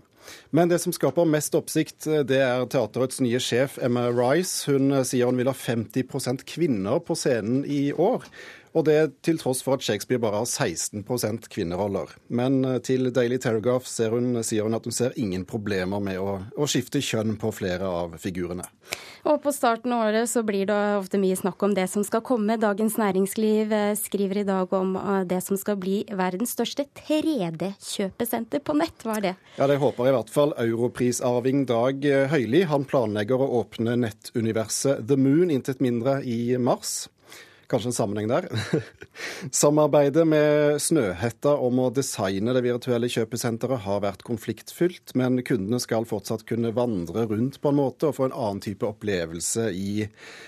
Men 0.52 0.70
det 0.70 0.80
som 0.84 0.94
skaper 0.94 1.28
mest 1.30 1.56
oppsikt, 1.58 2.06
det 2.30 2.40
er 2.44 2.66
teaterets 2.70 3.22
nye 3.24 3.40
sjef 3.44 3.78
Emma 3.84 4.08
Rice. 4.14 4.70
Hun 4.70 4.94
sier 5.08 5.30
hun 5.30 5.40
vil 5.40 5.50
ha 5.50 5.56
50% 5.56 6.46
kvinner 6.50 7.02
på 7.06 7.18
scenen 7.18 7.64
i 7.66 7.90
år. 7.94 8.26
Og 8.78 8.86
det 8.86 8.98
til 9.26 9.40
tross 9.42 9.64
for 9.66 9.78
at 9.78 9.86
Shakespeare 9.86 10.22
bare 10.22 10.44
har 10.44 10.50
16% 10.50 11.50
kvinneroller. 11.50 12.12
Men 12.30 12.62
eh, 12.66 12.78
til 12.86 13.10
Daily 13.14 13.40
Telegraph 13.42 13.90
hun, 14.12 14.44
sier 14.46 14.68
hun 14.68 14.78
at 14.78 14.86
hun 14.86 14.96
ser 14.96 15.16
ingen 15.18 15.46
problemer 15.50 16.02
med 16.04 16.20
å, 16.22 16.38
å, 16.54 16.70
skifte 16.70 17.02
kjønn 17.02 17.38
på 17.42 17.52
flere 17.56 17.90
av 17.90 18.18
figurene. 18.22 18.68
Og 19.30 19.42
på 19.44 19.52
starten 19.54 19.94
av 19.94 20.06
året 20.08 20.30
så 20.32 20.44
blir 20.46 20.70
det 20.70 20.78
ofte 21.00 21.20
mye 21.22 21.38
snakk 21.38 21.62
om 21.66 21.74
det 21.78 21.88
som 21.92 22.06
skal 22.06 22.24
komme. 22.26 22.60
Dagens 22.62 23.00
Næringsliv 23.02 23.74
eh, 23.74 23.96
skriver 23.98 24.44
i 24.44 24.48
dag 24.48 24.74
om 24.78 24.96
eh, 25.00 25.26
det 25.30 25.42
som 25.46 25.58
skal 25.60 25.80
bli 25.82 26.04
verdens 26.14 26.54
største 26.58 26.86
3D-kjøpesenter 27.02 28.62
på 28.62 28.78
nett. 28.78 29.06
Hva 29.06 29.18
er 29.18 29.30
det? 29.32 29.36
Ja, 29.58 29.68
Det 29.70 29.82
håper 29.82 30.10
i 30.10 30.16
hvert 30.16 30.34
fall 30.34 30.54
europrisarving 30.62 31.66
Dag 31.70 32.06
Høili. 32.32 32.68
Han 32.70 32.86
planlegger 32.90 33.42
å 33.42 33.54
åpne 33.64 33.98
nettuniverset 34.06 35.08
The 35.10 35.18
Moon 35.18 35.50
intet 35.54 35.82
mindre 35.82 36.20
i 36.22 36.54
mars. 36.62 37.08
Kanskje 37.70 37.92
en 37.92 37.94
sammenheng 37.94 38.28
der. 38.32 38.48
Samarbeidet 39.52 40.24
med 40.28 40.80
Snøhetta 40.82 41.52
om 41.62 41.84
å 41.84 41.92
designe 41.94 42.56
det 42.56 42.64
virtuelle 42.66 43.10
kjøpesenteret 43.14 43.84
har 43.84 44.02
vært 44.02 44.26
konfliktfylt, 44.26 45.14
men 45.20 45.38
kundene 45.46 45.78
skal 45.84 46.08
fortsatt 46.10 46.48
kunne 46.50 46.74
vandre 46.74 47.28
rundt 47.30 47.62
på 47.62 47.70
en 47.70 47.78
måte 47.78 48.10
og 48.10 48.18
få 48.18 48.26
en 48.26 48.34
annen 48.34 48.64
type 48.66 48.90
opplevelse 48.90 49.70
i 49.70 50.08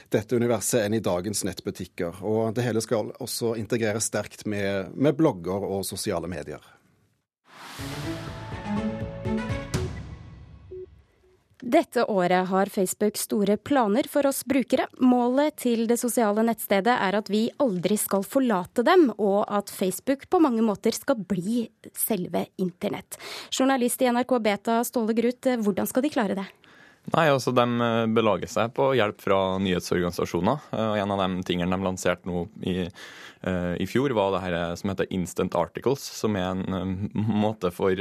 dette 0.09 0.41
universet 0.41 0.87
enn 0.87 0.97
i 0.97 1.03
dagens 1.05 1.45
nettbutikker. 1.45 2.23
Og 2.25 2.55
det 2.57 2.65
hele 2.65 2.81
skal 2.81 3.13
også 3.21 3.53
integreres 3.61 4.09
sterkt 4.09 4.47
med, 4.49 4.89
med 4.97 5.13
blogger 5.21 5.69
og 5.69 5.85
sosiale 5.85 6.31
medier. 6.31 6.65
Dette 11.61 12.05
året 12.09 12.47
har 12.49 12.65
Facebook 12.65 13.17
store 13.17 13.57
planer 13.57 14.07
for 14.09 14.25
oss 14.25 14.41
brukere. 14.45 14.87
Målet 14.97 15.59
til 15.61 15.85
det 15.89 15.99
sosiale 16.01 16.41
nettstedet 16.47 16.95
er 16.95 17.17
at 17.19 17.29
vi 17.29 17.43
aldri 17.61 17.99
skal 18.01 18.25
forlate 18.25 18.81
dem, 18.87 19.11
og 19.21 19.45
at 19.45 19.69
Facebook 19.69 20.25
på 20.29 20.41
mange 20.41 20.65
måter 20.65 20.95
skal 20.97 21.21
bli 21.21 21.67
selve 21.93 22.47
internett. 22.57 23.19
Journalist 23.53 24.01
i 24.01 24.09
NRK 24.09 24.39
Beta, 24.41 24.79
Ståle 24.87 25.13
Gruth, 25.17 25.53
hvordan 25.61 25.89
skal 25.89 26.07
de 26.07 26.13
klare 26.17 26.39
det? 26.41 26.47
Nei, 27.09 27.25
altså 27.31 27.51
De 27.55 27.65
eh, 27.65 28.05
belager 28.13 28.49
seg 28.51 28.71
på 28.77 28.91
hjelp 28.95 29.19
fra 29.23 29.39
nyhetsorganisasjoner. 29.63 30.69
Eh, 30.71 30.87
og 30.93 31.01
En 31.01 31.13
av 31.15 31.23
de 31.23 31.43
tingene 31.47 31.73
de 31.73 31.87
lanserte 31.87 32.29
nå 32.29 32.43
i, 32.61 32.85
eh, 32.85 33.73
i 33.81 33.87
fjor, 33.89 34.13
var 34.15 34.35
det 34.35 34.43
her 34.43 34.57
som 34.79 34.91
heter 34.93 35.09
Instant 35.11 35.57
Articles, 35.57 36.03
som 36.21 36.37
er 36.39 36.51
en 36.53 37.09
måte 37.43 37.71
for 37.73 37.97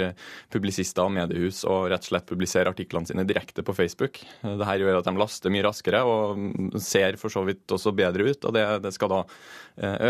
publisister 0.52 1.08
og 1.08 1.14
mediehus 1.16 1.62
å 1.64 1.82
rett 1.90 2.04
og 2.04 2.10
slett 2.12 2.28
publisere 2.28 2.70
artiklene 2.70 3.08
sine 3.08 3.24
direkte 3.26 3.64
på 3.66 3.74
Facebook. 3.74 4.20
Dette 4.44 4.76
gjør 4.82 5.00
at 5.00 5.08
de 5.08 5.16
laster 5.18 5.54
mye 5.54 5.64
raskere 5.64 6.04
og 6.04 6.76
ser 6.82 7.18
for 7.20 7.32
så 7.32 7.42
vidt 7.48 7.72
også 7.72 7.94
bedre 7.96 8.28
ut. 8.30 8.44
og 8.44 8.54
Det, 8.54 8.66
det 8.84 8.92
skal 8.94 9.14
da 9.14 9.22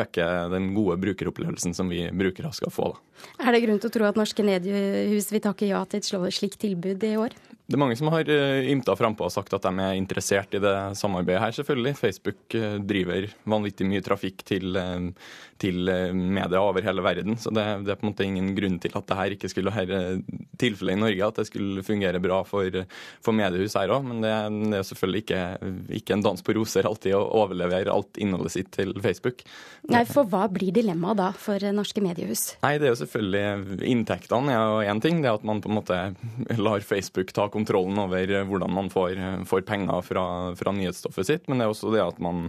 øke 0.00 0.26
den 0.50 0.72
gode 0.74 0.98
brukeropplevelsen 1.00 1.76
som 1.78 1.88
vi 1.92 2.02
brukere 2.10 2.50
skal 2.56 2.74
få. 2.74 2.90
Da. 2.90 3.46
Er 3.46 3.54
det 3.54 3.62
grunn 3.64 3.80
til 3.80 3.92
å 3.92 3.94
tro 3.94 4.08
at 4.08 4.18
norske 4.18 4.44
mediehus 4.44 5.30
vil 5.30 5.44
takke 5.44 5.70
ja 5.70 5.84
til 5.86 6.02
et 6.02 6.34
slikt 6.34 6.60
tilbud 6.64 7.06
i 7.06 7.14
år? 7.20 7.38
Det 7.70 7.76
er 7.76 7.82
mange 7.84 7.94
som 7.94 8.08
har 8.10 8.26
ymta 8.26 8.96
frampå 8.98 9.28
og 9.28 9.30
sagt 9.30 9.52
at 9.54 9.62
de 9.62 9.70
er 9.78 9.94
interessert 9.94 10.56
i 10.58 10.60
det 10.62 10.74
samarbeidet 10.98 11.38
her, 11.38 11.54
selvfølgelig. 11.54 11.92
Facebook 12.00 12.56
eh, 12.58 12.80
driver 12.82 13.28
vanvittig 13.46 13.86
mye 13.86 14.02
trafikk 14.02 14.42
til, 14.48 14.74
eh, 14.74 15.28
til 15.62 15.86
eh, 15.92 16.10
media 16.10 16.58
over 16.64 16.82
hele 16.82 17.04
verden. 17.04 17.38
Så 17.38 17.52
det, 17.54 17.62
det, 17.86 17.92
er 17.94 18.00
på 18.00 18.08
en 18.08 18.10
måte 18.10 18.26
ingen 18.26 18.48
grunn 18.56 18.80
til 18.82 18.96
at 18.98 19.06
det 19.06 19.18
her 19.20 19.36
ikke 19.36 19.50
skulle 19.52 19.74
være 19.76 20.00
tilfellet 20.58 20.98
i 20.98 21.00
Norge, 21.04 21.28
at 21.28 21.38
det 21.38 21.46
skulle 21.46 21.84
fungere 21.86 22.22
bra 22.24 22.40
for, 22.48 22.80
for 23.22 23.38
mediehus 23.38 23.78
her 23.78 23.94
òg. 23.94 24.08
Men 24.08 24.26
det, 24.26 24.34
det, 24.64 24.80
er 24.80 24.88
selvfølgelig 24.90 25.22
ikke, 25.22 25.44
ikke, 26.00 26.16
en 26.16 26.26
dans 26.26 26.42
på 26.42 26.56
roser 26.58 26.90
alltid 26.90 27.14
å 27.14 27.22
overlevere 27.44 27.94
alt 27.94 28.18
innholdet 28.18 28.56
sitt 28.56 28.72
til 28.74 28.96
Facebook. 28.98 29.46
Nei, 29.94 30.02
For 30.10 30.26
hva 30.26 30.48
blir 30.50 30.74
dilemmaet 30.74 31.22
da 31.22 31.30
for 31.38 31.70
norske 31.70 32.02
mediehus? 32.02 32.56
Nei, 32.66 32.74
Det 32.82 32.90
er 32.90 32.96
jo 32.96 33.00
selvfølgelig 33.04 33.86
inntektene 33.94 34.58
er 34.58 34.74
jo 34.74 34.90
én 34.90 35.06
ting. 35.06 35.22
Det 35.22 35.36
at 35.38 35.46
man 35.46 35.62
på 35.62 35.70
en 35.70 35.78
måte 35.78 36.02
lar 36.58 36.82
Facebook 36.82 37.30
ta 37.36 37.46
kontrollen 37.60 38.00
over 38.00 38.34
hvordan 38.48 38.60
hvordan 38.60 38.74
man 38.74 38.90
får, 38.90 39.44
får 39.46 39.60
penger 39.62 40.02
fra, 40.02 40.54
fra, 40.56 40.72
nyhetsstoffet 40.72 41.26
sitt, 41.26 41.48
men 41.48 41.58
det 41.58 41.66
er 41.66 41.74
også 41.74 41.92
det 41.94 42.02
at 42.02 42.18
man, 42.22 42.48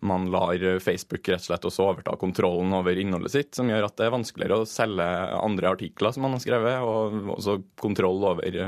man 0.00 0.28
lar 0.30 0.56
Facebook 0.80 1.28
rett 1.28 1.40
og 1.40 1.46
slett 1.46 1.68
også 1.68 1.86
overta 1.86 2.16
kontrollen 2.20 2.72
over 2.76 2.98
innholdet 2.98 3.34
sitt, 3.34 3.54
som 3.54 3.68
gjør 3.70 3.88
at 3.88 3.96
det 3.98 4.08
er 4.08 4.14
vanskeligere 4.16 4.60
å 4.62 4.68
selge 4.68 5.06
andre 5.40 5.74
artikler 5.74 6.14
som 6.14 6.26
man 6.26 6.36
har 6.36 6.44
skrevet, 6.44 6.80
og 6.84 7.36
også 7.36 7.60
kontroll 7.80 8.24
over 8.32 8.60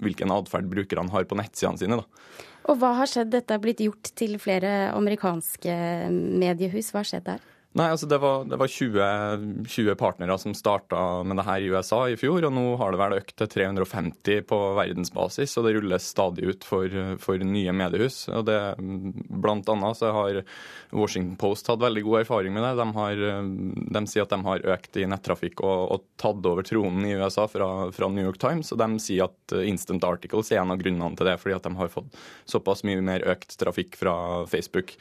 hvilken 0.00 0.34
atferd 0.34 0.70
brukerne 0.70 1.12
har 1.14 1.28
på 1.28 1.38
nettsidene 1.38 1.80
sine. 1.80 2.00
Da. 2.00 2.36
Og 2.70 2.80
hva 2.80 2.94
har 2.98 3.08
skjedd? 3.08 3.32
Dette 3.32 3.56
er 3.56 3.62
blitt 3.62 3.80
gjort 3.82 4.12
til 4.18 4.36
flere 4.42 4.90
amerikanske 4.92 5.72
mediehus. 6.10 6.92
Hva 6.92 7.02
har 7.02 7.10
skjedd 7.14 7.26
der? 7.30 7.48
Nei, 7.78 7.86
altså 7.92 8.08
Det 8.10 8.18
var, 8.18 8.48
det 8.50 8.56
var 8.58 8.66
20, 8.66 9.64
20, 9.70 9.94
partnere 9.94 10.34
som 10.42 10.54
starta 10.58 11.22
med 11.22 11.38
det 11.38 11.44
her 11.46 11.62
i 11.62 11.68
USA 11.70 12.00
i 12.10 12.16
fjor, 12.18 12.42
og 12.48 12.50
nå 12.56 12.64
har 12.80 12.90
det 12.90 12.98
vel 12.98 13.14
økt 13.20 13.36
til 13.38 13.50
350 13.52 14.42
på 14.50 14.58
verdensbasis, 14.74 15.54
og 15.54 15.68
det 15.68 15.76
rulles 15.76 16.08
stadig 16.10 16.48
ut 16.50 16.66
for, 16.66 16.96
for 17.22 17.38
nye 17.46 17.74
mediehus. 17.78 18.24
og 18.34 18.48
det, 18.48 18.58
Blant 19.30 19.70
annet 19.70 20.00
så 20.00 20.10
har 20.16 20.40
Washington 20.90 21.38
Post 21.38 21.70
hatt 21.70 21.84
veldig 21.84 22.02
god 22.08 22.24
erfaring 22.24 22.58
med 22.58 22.66
det. 22.66 22.72
De, 22.82 22.88
har, 22.98 23.24
de 23.94 24.04
sier 24.10 24.26
at 24.26 24.34
de 24.34 24.40
har 24.48 24.66
økt 24.74 24.98
i 24.98 25.06
nettrafikk 25.14 25.62
og, 25.62 25.94
og 25.94 26.04
tatt 26.18 26.50
over 26.50 26.66
tronen 26.66 27.06
i 27.06 27.14
USA 27.22 27.46
fra, 27.46 27.70
fra, 27.94 28.10
New 28.10 28.26
York 28.26 28.42
Times, 28.42 28.74
og 28.74 28.82
de 28.82 28.90
sier 28.98 29.30
at 29.30 29.58
Instant 29.62 30.10
Articles 30.10 30.50
er 30.50 30.64
en 30.64 30.74
av 30.74 30.82
grunnene 30.82 31.14
til 31.14 31.30
det, 31.30 31.38
fordi 31.38 31.60
at 31.60 31.70
de 31.70 31.76
har 31.78 31.94
fått 31.94 32.18
såpass 32.50 32.82
mye 32.82 32.98
mer 33.12 33.30
økt 33.30 33.54
trafikk 33.62 33.94
fra 34.02 34.18
Facebook. 34.50 34.98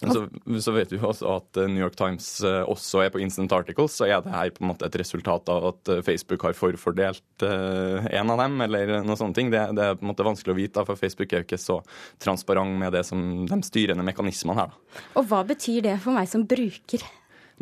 Så, 0.00 0.26
så, 0.60 0.72
vet 0.76 0.90
vi 0.92 0.98
også 1.00 1.28
at 1.38 1.56
eh, 1.56 1.68
New 1.72 1.80
York 1.80 1.96
Times 1.96 2.26
eh, 2.44 2.60
også 2.68 3.00
er 3.06 3.12
på 3.14 3.20
Instant 3.22 3.52
Articles, 3.56 3.94
så 3.96 4.04
er 4.04 4.20
det 4.20 4.34
her 4.34 4.52
på 4.52 4.60
en 4.60 4.70
måte 4.74 4.84
et 4.84 4.98
resultat 5.00 5.48
av 5.52 5.70
at 5.70 5.92
eh, 5.92 6.02
Facebook 6.04 6.44
har 6.44 6.56
forfordelt 6.56 7.44
en 7.46 8.32
av 8.32 8.40
dem, 8.40 8.60
eller 8.64 8.92
noe 9.04 9.16
sånne 9.16 9.36
ting. 9.36 9.50
Det, 9.52 9.62
det, 9.76 9.86
er 9.86 9.96
på 9.96 10.04
en 10.04 10.10
måte 10.12 10.26
vanskelig 10.26 10.52
å 10.52 10.58
vite, 10.58 10.84
for 10.88 11.00
Facebook 11.00 11.32
er 11.32 11.42
jo 11.42 11.48
ikke 11.48 11.60
så 11.60 11.78
transparent 12.22 12.76
med 12.80 12.92
det 12.96 13.06
som 13.08 13.20
de 13.48 13.60
styrende 13.64 14.04
mekanismene 14.04 14.58
her. 14.60 14.76
Og 15.16 15.28
hva 15.30 15.42
betyr 15.48 15.84
det 15.88 15.96
for 16.04 16.16
meg 16.16 16.28
som 16.28 16.44
bruker? 16.48 17.04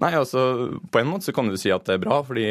Nei, 0.03 0.11
altså 0.19 0.41
På 0.91 0.99
en 0.99 1.07
måte 1.07 1.29
så 1.29 1.33
kan 1.35 1.47
du 1.47 1.55
si 1.61 1.71
at 1.71 1.85
det 1.87 1.95
er 1.97 2.03
bra, 2.03 2.19
fordi 2.27 2.49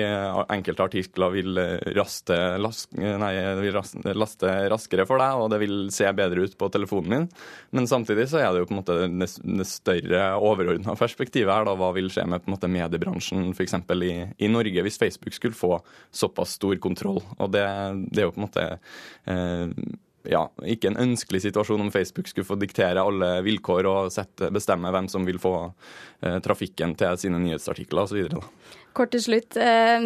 enkelte 0.54 0.86
artikler 0.86 1.34
vil, 1.34 1.60
raste, 1.98 2.38
las, 2.62 2.86
nei, 2.96 3.34
vil 3.60 3.80
laste 4.16 4.54
raskere 4.72 5.06
for 5.10 5.20
deg, 5.20 5.42
og 5.42 5.50
det 5.52 5.60
vil 5.66 5.76
se 5.94 6.08
bedre 6.16 6.46
ut 6.48 6.56
på 6.60 6.70
telefonen 6.72 7.16
din. 7.18 7.28
Men 7.76 7.90
samtidig 7.90 8.30
så 8.32 8.40
er 8.40 8.48
det 8.54 8.64
jo 8.64 8.70
på 8.70 8.78
en 8.78 8.80
måte 8.80 8.98
det 9.12 9.68
større 9.68 10.24
overordna 10.40 10.96
perspektivet 11.00 11.52
her. 11.52 11.68
da, 11.68 11.76
Hva 11.80 11.92
vil 11.98 12.08
skje 12.14 12.26
med 12.32 12.46
på 12.46 12.52
en 12.52 12.56
måte 12.56 12.72
mediebransjen 12.72 13.52
f.eks. 13.52 13.76
I, 13.94 14.14
i 14.40 14.52
Norge, 14.52 14.86
hvis 14.88 15.02
Facebook 15.02 15.36
skulle 15.36 15.58
få 15.58 15.76
såpass 16.16 16.56
stor 16.62 16.80
kontroll? 16.84 17.20
Og 17.44 17.52
det, 17.52 17.68
det 18.14 18.24
er 18.24 18.30
jo 18.30 18.36
på 18.38 18.42
en 18.42 18.48
måte 18.48 18.68
eh, 18.72 19.68
ja, 20.30 20.44
ikke 20.64 20.92
en 20.92 21.00
ønskelig 21.04 21.44
situasjon 21.46 21.82
om 21.84 21.92
Facebook 21.94 22.30
skulle 22.32 22.48
få 22.48 22.58
diktere 22.60 23.04
alle 23.04 23.36
vilkår 23.46 23.90
og 23.90 24.14
sette, 24.14 24.52
bestemme 24.56 24.92
hvem 24.94 25.10
som 25.12 25.26
vil 25.28 25.40
få 25.42 25.56
eh, 26.24 26.40
trafikken 26.44 26.96
til 27.00 27.20
sine 27.20 27.42
nyhetsartikler 27.44 28.06
osv. 28.06 28.40
Kort 28.96 29.14
til 29.16 29.26
slutt, 29.26 29.58
eh, 29.60 30.00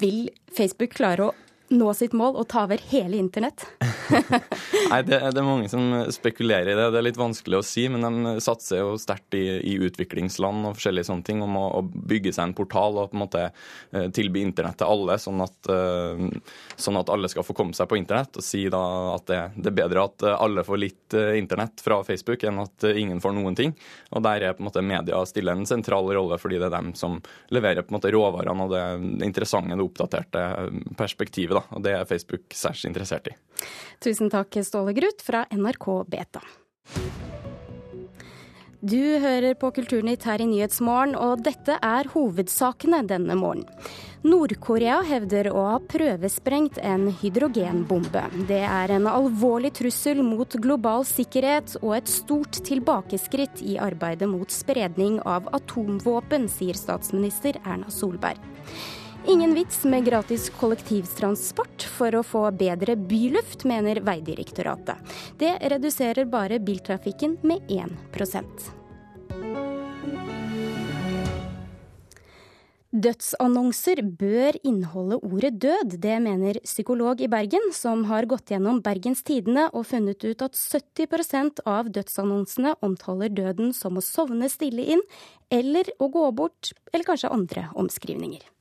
vil 0.00 0.28
Facebook 0.56 0.96
klare 0.96 1.28
å 1.28 1.36
nå 1.74 1.92
sitt 1.94 2.14
mål 2.16 2.38
og 2.40 2.48
ta 2.50 2.64
over 2.68 2.80
hele 2.90 3.18
internett? 3.20 3.66
Nei, 4.90 5.00
det, 5.02 5.18
det, 5.18 5.40
er 5.40 5.46
mange 5.46 5.68
som 5.70 5.84
spekulerer 6.12 6.72
i 6.72 6.76
det. 6.76 6.86
Det 6.92 7.00
er 7.00 7.06
litt 7.06 7.20
vanskelig 7.20 7.60
å 7.60 7.66
si, 7.66 7.86
men 7.92 8.04
de 8.04 8.34
satser 8.44 8.80
jo 8.80 8.96
sterkt 9.00 9.36
i, 9.36 9.44
i 9.60 9.74
utviklingsland 9.84 10.68
og 10.68 10.78
forskjellige 10.78 11.08
sånne 11.10 11.26
ting 11.26 11.42
om 11.44 11.56
å, 11.60 11.66
å, 11.80 11.82
bygge 11.84 12.32
seg 12.34 12.48
en 12.48 12.56
portal 12.56 13.02
og 13.02 13.12
på 13.12 13.18
en 13.18 13.24
måte 13.24 13.44
uh, 13.50 14.06
tilby 14.14 14.42
internett 14.46 14.78
til 14.80 14.88
alle, 14.88 15.18
sånn 15.20 15.42
at, 15.44 15.70
uh, 15.70 16.24
sånn 16.76 17.00
at, 17.00 17.12
alle 17.12 17.30
skal 17.30 17.46
få 17.46 17.56
komme 17.58 17.76
seg 17.76 17.90
på 17.90 17.98
internett. 18.00 18.38
Og 18.40 18.44
si 18.44 18.64
da 18.72 18.82
at 19.14 19.28
det, 19.30 19.40
det 19.58 19.72
er 19.72 19.78
bedre 19.82 20.06
at 20.08 20.26
alle 20.34 20.64
får 20.66 20.82
litt 20.82 21.16
internett 21.38 21.80
fra 21.82 22.00
Facebook 22.06 22.44
enn 22.46 22.60
at 22.62 22.84
ingen 22.90 23.20
får 23.22 23.34
noen 23.36 23.56
ting. 23.58 23.74
Og 24.14 24.24
der 24.24 24.44
er 24.44 24.56
på 24.56 24.62
en 24.62 24.68
måte 24.68 24.84
media 24.84 25.20
stiller 25.28 25.56
en 25.56 25.68
sentral 25.68 26.08
rolle, 26.14 26.38
fordi 26.40 26.60
det 26.60 26.68
er 26.68 26.76
dem 26.76 26.92
som 26.98 27.18
leverer 27.54 27.84
på 27.84 27.92
en 27.92 27.98
måte 27.98 28.12
råvarene 28.14 28.66
og 28.66 28.74
det 28.74 29.26
interessante, 29.26 29.76
det 29.76 29.84
oppdaterte 29.84 30.44
perspektivet. 30.98 31.57
Da. 31.58 31.64
Og 31.74 31.84
det 31.84 31.94
er 31.98 32.08
Facebook 32.08 32.48
særs 32.54 32.86
interessert 32.88 33.30
i. 33.30 33.36
Tusen 34.04 34.30
takk, 34.32 34.60
Ståle 34.64 34.96
Gruth 34.96 35.26
fra 35.26 35.44
NRK 35.52 35.88
Beta. 36.08 36.44
Du 38.78 39.18
hører 39.18 39.56
på 39.58 39.72
Kulturnytt 39.74 40.22
her 40.22 40.38
i 40.38 40.46
Nyhetsmorgen, 40.46 41.16
og 41.18 41.40
dette 41.42 41.74
er 41.82 42.06
hovedsakene 42.12 43.00
denne 43.10 43.34
morgenen. 43.34 43.66
Nord-Korea 44.22 45.00
hevder 45.06 45.48
å 45.50 45.64
ha 45.66 45.78
prøvesprengt 45.82 46.78
en 46.82 47.08
hydrogenbombe. 47.20 48.22
Det 48.46 48.60
er 48.66 48.94
en 48.94 49.06
alvorlig 49.10 49.72
trussel 49.78 50.22
mot 50.26 50.54
global 50.62 51.06
sikkerhet 51.06 51.76
og 51.80 51.96
et 52.00 52.10
stort 52.10 52.58
tilbakeskritt 52.66 53.62
i 53.66 53.76
arbeidet 53.82 54.30
mot 54.30 54.50
spredning 54.50 55.18
av 55.26 55.50
atomvåpen, 55.58 56.46
sier 56.50 56.78
statsminister 56.78 57.58
Erna 57.64 57.90
Solberg. 57.94 58.42
Ingen 59.28 59.54
vits 59.54 59.84
med 59.84 60.06
gratis 60.06 60.46
kollektivtransport 60.56 61.84
for 61.98 62.16
å 62.16 62.22
få 62.24 62.46
bedre 62.56 62.94
byluft, 62.96 63.66
mener 63.68 64.00
Vegdirektoratet. 64.00 64.96
Det 65.36 65.50
reduserer 65.68 66.24
bare 66.32 66.56
biltrafikken 66.64 67.36
med 67.44 67.68
1% 67.68 68.70
Dødsannonser 72.88 74.00
bør 74.16 74.56
inneholde 74.64 75.20
ordet 75.20 75.52
død, 75.60 76.00
det 76.00 76.16
mener 76.24 76.56
psykolog 76.64 77.20
i 77.20 77.28
Bergen, 77.28 77.68
som 77.76 78.08
har 78.08 78.24
gått 78.24 78.48
gjennom 78.48 78.80
Bergens 78.80 79.20
Tidende 79.28 79.68
og 79.76 79.90
funnet 79.92 80.24
ut 80.24 80.40
at 80.40 80.56
70% 80.56 81.66
av 81.68 81.92
dødsannonsene 81.92 82.78
omtaler 82.80 83.28
døden 83.28 83.76
som 83.76 84.00
å 84.00 84.08
sovne 84.08 84.48
stille 84.48 84.88
inn, 84.96 85.04
eller 85.52 85.92
å 86.00 86.08
gå 86.08 86.30
bort, 86.32 86.72
eller 86.94 87.12
kanskje 87.12 87.36
andre 87.36 87.68
omskrivninger. 87.76 88.54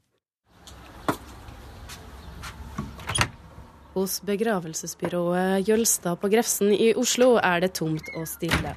Hos 3.97 4.19
begravelsesbyrået 4.21 5.67
Jølstad 5.67 6.19
på 6.21 6.29
Grefsen 6.29 6.69
i 6.69 6.91
Oslo 7.01 7.31
er 7.41 7.63
det 7.63 7.71
tomt 7.79 8.11
og 8.13 8.27
stille. 8.29 8.75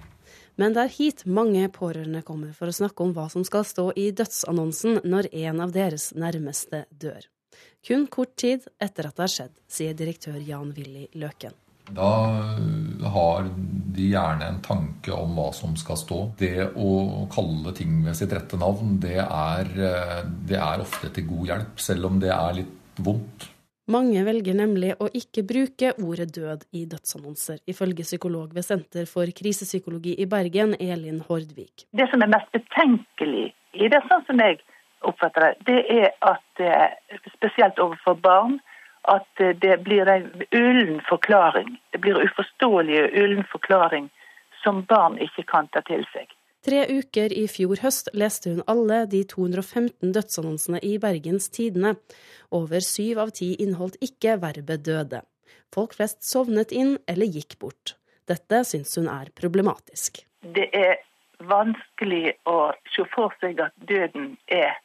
Men 0.57 0.73
det 0.73 0.81
er 0.81 0.95
hit 0.95 1.25
mange 1.29 1.67
pårørende 1.75 2.23
kommer 2.25 2.55
for 2.57 2.73
å 2.73 2.77
snakke 2.79 3.05
om 3.05 3.13
hva 3.13 3.27
som 3.29 3.45
skal 3.45 3.67
stå 3.69 3.85
i 4.01 4.07
dødsannonsen 4.17 5.03
når 5.05 5.29
en 5.43 5.61
av 5.67 5.75
deres 5.77 6.15
nærmeste 6.17 6.87
dør. 7.05 7.29
Kun 7.85 8.09
kort 8.09 8.33
tid 8.41 8.65
etter 8.81 9.11
at 9.11 9.21
det 9.21 9.27
har 9.27 9.35
skjedd, 9.35 9.55
sier 9.69 10.01
direktør 10.01 10.41
Jan 10.41 10.73
Willy 10.73 11.11
Løken. 11.21 11.53
Da 11.93 12.11
har 13.19 13.53
de 13.53 14.11
gjerne 14.15 14.49
en 14.55 14.65
tanke 14.65 15.13
om 15.13 15.37
hva 15.37 15.51
som 15.53 15.77
skal 15.77 16.01
stå. 16.01 16.25
Det 16.41 16.71
å 16.81 17.29
kalle 17.37 17.77
ting 17.77 18.01
ved 18.09 18.17
sitt 18.17 18.33
rette 18.33 18.57
navn, 18.57 18.97
det 19.05 19.19
er, 19.21 19.77
det 20.49 20.61
er 20.65 20.89
ofte 20.89 21.13
til 21.13 21.29
god 21.37 21.49
hjelp, 21.53 21.89
selv 21.93 22.09
om 22.09 22.23
det 22.25 22.33
er 22.33 22.63
litt 22.65 23.05
vondt. 23.05 23.51
Mange 23.91 24.21
velger 24.23 24.55
nemlig 24.55 24.93
å 25.03 25.09
ikke 25.19 25.43
bruke 25.43 25.89
ordet 25.99 26.29
død 26.37 26.61
i 26.79 26.85
dødsannonser, 26.87 27.59
ifølge 27.67 28.05
psykolog 28.07 28.53
ved 28.55 28.63
Senter 28.63 29.09
for 29.11 29.27
krisepsykologi 29.35 30.13
i 30.23 30.29
Bergen, 30.31 30.77
Elin 30.79 31.19
Hordvik. 31.27 31.89
Det 31.99 32.07
som 32.13 32.23
er 32.23 32.31
mest 32.31 32.53
betenkelig 32.55 33.49
i 33.75 33.89
det, 33.91 33.99
sånn 34.07 34.23
som 34.29 34.43
jeg 34.45 34.61
oppfatter 35.11 35.57
det, 35.67 35.67
det 35.67 35.81
er 36.05 36.15
at 36.23 36.63
spesielt 37.35 37.83
overfor 37.83 38.15
barn 38.23 38.61
at 39.11 39.43
det 39.65 39.81
blir 39.83 40.07
en 40.13 40.29
ullen 40.55 41.01
forklaring. 41.09 41.75
Det 41.91 41.99
blir 42.05 42.23
uforståelige 42.29 43.11
ullen 43.25 43.47
forklaring 43.51 44.07
som 44.63 44.85
barn 44.87 45.19
ikke 45.19 45.49
kan 45.51 45.67
ta 45.75 45.83
til 45.91 46.07
seg. 46.15 46.31
Tre 46.61 46.81
uker 46.93 47.33
i 47.33 47.47
fjor 47.49 47.81
høst 47.81 48.11
leste 48.13 48.51
hun 48.53 48.65
alle 48.69 49.07
de 49.09 49.23
215 49.25 50.11
dødsannonsene 50.13 50.81
i 50.85 50.99
Bergens 51.01 51.49
Tidende. 51.49 51.95
Over 52.53 52.85
syv 52.85 53.23
av 53.25 53.33
ti 53.39 53.55
inneholdt 53.65 53.97
ikke 54.05 54.37
verbet 54.43 54.85
døde. 54.85 55.23
Folk 55.73 55.95
flest 55.97 56.21
sovnet 56.27 56.75
inn 56.77 56.99
eller 57.09 57.33
gikk 57.33 57.57
bort. 57.63 57.95
Dette 58.29 58.61
syns 58.69 58.93
hun 59.01 59.09
er 59.09 59.33
problematisk. 59.41 60.21
Det 60.45 60.69
er 60.77 61.01
vanskelig 61.49 62.37
å 62.45 62.59
se 62.93 63.09
for 63.15 63.33
seg 63.41 63.65
at 63.65 63.73
døden 63.89 64.35
er, 64.53 64.77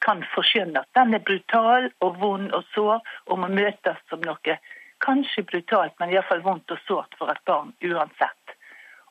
kan 0.00 0.24
forskjønnes. 0.32 0.88
Den 0.96 1.12
er 1.12 1.24
brutal 1.28 1.90
og 2.00 2.16
vond 2.22 2.56
og 2.56 2.64
sår 2.72 3.04
og 3.28 3.44
må 3.44 3.52
møtes 3.52 4.00
som 4.08 4.24
noe 4.24 4.56
kanskje 5.04 5.44
brutalt, 5.44 5.92
men 6.00 6.14
iallfall 6.14 6.40
vondt 6.42 6.72
og 6.74 6.80
sårt 6.88 7.20
for 7.20 7.30
et 7.30 7.44
barn 7.46 7.74
uansett. 7.84 8.37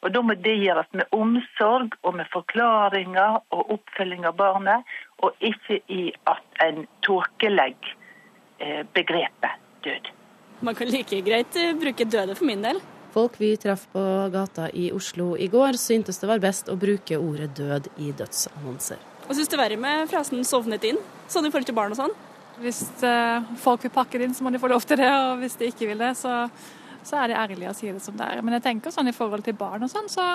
Og 0.08 0.14
Da 0.16 0.22
må 0.24 0.38
det 0.40 0.54
gjøres 0.62 0.88
med 0.96 1.10
omsorg 1.12 1.98
og 2.08 2.14
med 2.16 2.30
forklaringer 2.32 3.42
og 3.52 3.72
oppfølging 3.76 4.24
av 4.30 4.38
barnet, 4.40 4.86
og 5.20 5.36
ikke 5.44 5.82
i 5.92 6.14
at 6.32 6.62
en 6.64 6.86
tåkelegger 7.04 7.90
eh, 8.64 8.86
begrepet 8.96 9.58
død. 9.84 10.08
Man 10.64 10.78
kan 10.80 10.88
like 10.88 11.20
greit 11.26 11.60
eh, 11.60 11.74
bruke 11.76 12.08
døde 12.08 12.38
for 12.40 12.48
min 12.48 12.64
del. 12.64 12.80
Folk 13.12 13.36
vi 13.42 13.52
traff 13.60 13.84
på 13.92 14.06
gata 14.32 14.70
i 14.72 14.88
Oslo 14.96 15.34
i 15.36 15.50
går, 15.52 15.76
syntes 15.82 16.22
det 16.24 16.32
var 16.32 16.40
best 16.40 16.72
å 16.72 16.78
bruke 16.80 17.20
ordet 17.20 17.52
død 17.60 17.92
i 18.00 18.14
dødsannonser. 18.16 19.04
Hva 19.28 19.36
syns 19.36 19.52
det 19.52 19.60
er 19.60 19.64
verre 19.66 19.82
med 19.82 20.08
frasen 20.08 20.48
'sovnet 20.48 20.88
inn', 20.88 21.04
sånn 21.28 21.50
i 21.50 21.52
forhold 21.52 21.68
til 21.68 21.76
barn 21.76 21.92
og 21.92 22.00
sånn. 22.00 22.16
Hvis 22.64 22.86
uh, 23.04 23.44
folk 23.60 23.84
vil 23.84 23.92
pakke 23.92 24.18
det 24.18 24.30
inn, 24.30 24.38
så 24.38 24.46
må 24.46 24.56
de 24.56 24.62
få 24.62 24.72
lov 24.72 24.88
til 24.88 25.02
det, 25.04 25.12
og 25.12 25.44
hvis 25.44 25.60
de 25.60 25.68
ikke 25.68 25.92
vil 25.92 26.00
det, 26.00 26.16
så 26.18 26.48
så 27.08 27.22
er 27.22 27.32
det 27.32 27.40
ærlig 27.40 27.70
å 27.70 27.76
si 27.78 27.90
det 27.90 28.04
som 28.04 28.18
det 28.20 28.28
er. 28.28 28.44
Men 28.44 28.58
jeg 28.58 28.66
tenker 28.68 28.94
sånn 28.94 29.10
i 29.12 29.16
forhold 29.16 29.46
til 29.46 29.56
barn 29.58 29.86
og 29.86 29.92
sånn, 29.92 30.10
så, 30.12 30.28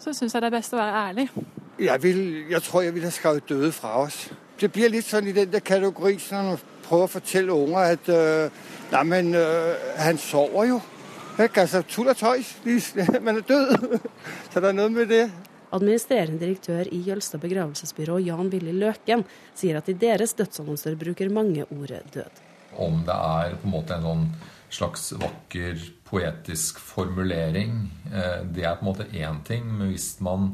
så 0.00 0.14
syns 0.16 0.34
jeg 0.34 0.44
det 0.44 0.50
er 0.50 0.56
best 0.56 0.74
å 0.74 0.80
være 0.80 1.04
ærlig. 1.08 1.28
Jeg, 1.78 2.02
vil, 2.02 2.22
jeg 2.50 2.64
tror 2.66 2.86
jeg 2.86 2.96
ville 2.96 3.14
skrevet 3.14 3.48
døde 3.48 3.70
fra 3.76 3.94
oss. 4.02 4.24
Det 4.58 4.70
blir 4.74 4.90
litt 4.90 5.06
sånn 5.06 5.28
i 5.30 5.36
den 5.36 5.52
der 5.52 5.62
kategorien 5.62 6.18
når 6.32 6.48
man 6.48 6.62
prøver 6.88 7.06
å 7.06 7.12
fortelle 7.12 7.54
unger 7.54 7.94
at 7.94 8.08
uh, 8.10 8.64
Nei, 8.88 9.02
men 9.04 9.34
uh, 9.36 9.76
han 10.00 10.16
sover 10.16 10.70
jo. 10.70 10.78
Ikke? 11.38 11.66
Altså, 11.66 11.82
tull 11.86 12.08
og 12.08 12.16
tøys. 12.16 12.54
Man 13.26 13.36
er 13.36 13.44
død. 13.46 13.98
så 14.50 14.62
det 14.64 14.70
er 14.70 14.74
noe 14.78 14.88
med 14.90 15.10
det. 15.12 15.26
Administrerende 15.76 16.40
direktør 16.40 16.88
i 16.88 17.02
Jølstad 17.04 17.42
begravelsesbyrå, 17.42 18.16
Jan 18.24 18.48
Willy 18.48 18.72
Løken, 18.80 19.26
sier 19.54 19.78
at 19.78 19.90
i 19.92 19.96
deres 20.00 20.32
dødsannonser 20.38 20.96
bruker 20.98 21.28
mange 21.28 21.66
ordet 21.68 22.00
død. 22.14 22.40
Om 22.80 23.02
det 23.04 23.18
er 23.36 23.58
på 23.60 23.68
en 23.68 23.74
måte 23.74 23.98
en 23.98 24.08
sånn 24.08 24.24
slags 24.74 25.12
vakker, 25.12 25.80
poetisk 26.08 26.78
formulering. 26.82 27.90
Eh, 28.12 28.42
det 28.44 28.64
er 28.64 28.76
på 28.78 28.84
en 28.84 28.90
måte 28.90 29.08
én 29.12 29.42
ting, 29.46 29.66
men 29.78 29.92
hvis 29.92 30.16
man 30.24 30.52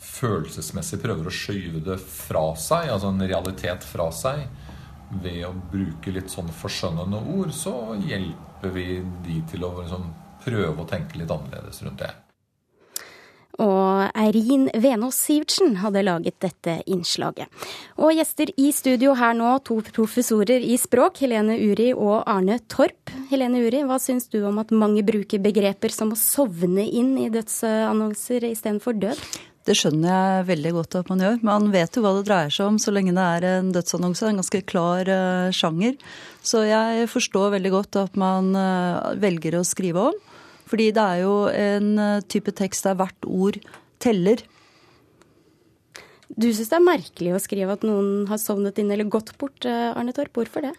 følelsesmessig 0.00 1.00
prøver 1.02 1.28
å 1.28 1.34
skyve 1.34 1.82
det 1.84 1.98
fra 2.00 2.50
seg, 2.56 2.88
altså 2.94 3.10
en 3.12 3.26
realitet 3.26 3.84
fra 3.84 4.08
seg, 4.14 4.46
ved 5.10 5.42
å 5.48 5.52
bruke 5.72 6.12
litt 6.14 6.30
sånn 6.30 6.50
forskjønnende 6.54 7.20
ord, 7.34 7.52
så 7.54 7.74
hjelper 7.98 8.74
vi 8.74 8.88
de 9.26 9.40
til 9.50 9.66
å 9.66 9.74
liksom 9.80 10.06
prøve 10.44 10.82
å 10.84 10.88
tenke 10.88 11.18
litt 11.18 11.32
annerledes 11.34 11.82
rundt 11.84 12.00
det. 12.04 12.12
Og 13.58 14.06
Eirin 14.14 14.68
Venås 14.78 15.18
Sivertsen 15.26 15.74
hadde 15.82 16.04
laget 16.06 16.38
dette 16.40 16.78
innslaget. 16.86 17.50
Og 17.98 18.14
gjester 18.14 18.52
i 18.60 18.70
studio 18.72 19.16
her 19.18 19.34
nå, 19.36 19.56
to 19.66 19.80
professorer 19.90 20.62
i 20.62 20.78
språk, 20.80 21.20
Helene 21.24 21.58
Uri 21.58 21.90
og 21.92 22.22
Arne 22.30 22.60
Torp. 22.70 23.12
Helene 23.32 23.64
Uri, 23.66 23.82
hva 23.88 23.98
syns 24.02 24.30
du 24.32 24.40
om 24.46 24.62
at 24.62 24.72
mange 24.72 25.04
bruker 25.06 25.42
begreper 25.42 25.92
som 25.92 26.14
å 26.14 26.18
sovne 26.18 26.86
inn 26.86 27.16
i 27.20 27.28
dødsannonser 27.32 28.48
istedenfor 28.52 29.00
død? 29.02 29.30
Det 29.68 29.74
skjønner 29.76 30.08
jeg 30.08 30.46
veldig 30.48 30.70
godt 30.72 30.96
at 31.02 31.10
man 31.12 31.20
gjør. 31.20 31.36
Man 31.44 31.68
vet 31.74 31.96
jo 31.96 32.02
hva 32.02 32.14
det 32.16 32.24
dreier 32.30 32.54
seg 32.54 32.70
om 32.70 32.78
så 32.80 32.94
lenge 32.96 33.12
det 33.14 33.26
er 33.36 33.46
en 33.50 33.68
dødsannonse. 33.74 34.30
En 34.30 34.40
ganske 34.40 34.62
klar 34.66 35.10
uh, 35.10 35.52
sjanger. 35.52 35.98
Så 36.40 36.64
jeg 36.64 37.10
forstår 37.12 37.52
veldig 37.58 37.72
godt 37.74 37.98
at 38.00 38.16
man 38.20 38.54
uh, 38.56 39.12
velger 39.20 39.58
å 39.58 39.66
skrive 39.66 40.08
om. 40.10 40.18
Fordi 40.70 40.90
det 40.94 41.02
er 41.02 41.22
jo 41.24 41.34
en 41.50 41.98
eh, 41.98 42.22
type 42.30 42.54
tekst 42.54 42.86
der 42.86 42.98
hvert 42.98 43.26
ord 43.26 43.58
teller. 44.02 44.42
Du 46.30 46.46
syns 46.54 46.70
det 46.70 46.78
er 46.78 46.86
merkelig 46.86 47.34
å 47.34 47.42
skrive 47.42 47.74
at 47.74 47.86
noen 47.86 48.28
har 48.30 48.38
sovnet 48.38 48.78
inn 48.78 48.92
eller 48.94 49.10
gått 49.10 49.34
bort, 49.40 49.66
eh, 49.66 49.90
Arne 49.90 50.14
Torp. 50.14 50.32
Hvorfor 50.38 50.68
det? 50.68 50.76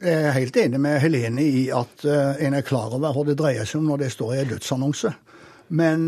Jeg 0.00 0.16
er 0.16 0.32
helt 0.32 0.56
enig 0.56 0.80
med 0.80 0.96
Helene 1.02 1.42
i 1.44 1.66
at 1.76 2.06
uh, 2.08 2.32
en 2.40 2.54
er 2.56 2.64
klar 2.64 2.94
over 2.96 3.12
hva 3.12 3.24
det 3.28 3.34
dreier 3.36 3.66
seg 3.68 3.82
om 3.82 3.90
når 3.90 4.06
det 4.06 4.14
står 4.14 4.30
i 4.32 4.38
en 4.40 4.48
dødsannonse. 4.54 5.10
Men 5.76 6.06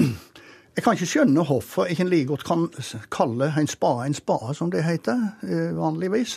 jeg 0.76 0.84
kan 0.84 0.92
ikke 0.92 1.08
skjønne 1.08 1.46
hvorfor 1.48 1.88
jeg 1.88 1.96
ikke 1.96 2.06
like 2.10 2.28
godt 2.28 2.44
kan 2.44 2.66
kalle 3.08 3.48
en 3.56 3.70
spade 3.70 4.10
en 4.10 4.18
spade, 4.18 4.52
som 4.58 4.68
det 4.70 4.84
heter 4.84 5.24
vanligvis. 5.72 6.36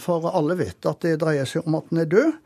For 0.00 0.30
alle 0.30 0.56
vet 0.56 0.86
at 0.88 1.02
det 1.02 1.18
dreier 1.20 1.50
seg 1.50 1.66
om 1.66 1.80
at 1.80 1.90
den 1.90 2.04
er 2.04 2.08
død. 2.14 2.38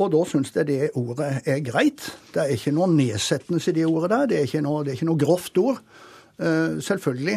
Og 0.00 0.08
da 0.14 0.20
syns 0.24 0.52
jeg 0.54 0.68
det 0.70 0.78
ordet 0.96 1.42
er 1.44 1.60
greit. 1.64 2.06
Det 2.32 2.40
er 2.42 2.54
ikke 2.54 2.72
noe 2.72 2.88
nedsettelse 2.94 3.72
i 3.72 3.76
det 3.76 3.86
ordet 3.88 4.10
der. 4.14 4.28
Det 4.30 4.38
er 4.38 4.48
ikke 4.48 4.62
noe, 4.64 4.84
er 4.86 4.96
ikke 4.96 5.08
noe 5.10 5.20
grovt 5.20 5.60
ord. 5.60 5.82
Uh, 6.40 6.80
selvfølgelig 6.80 7.36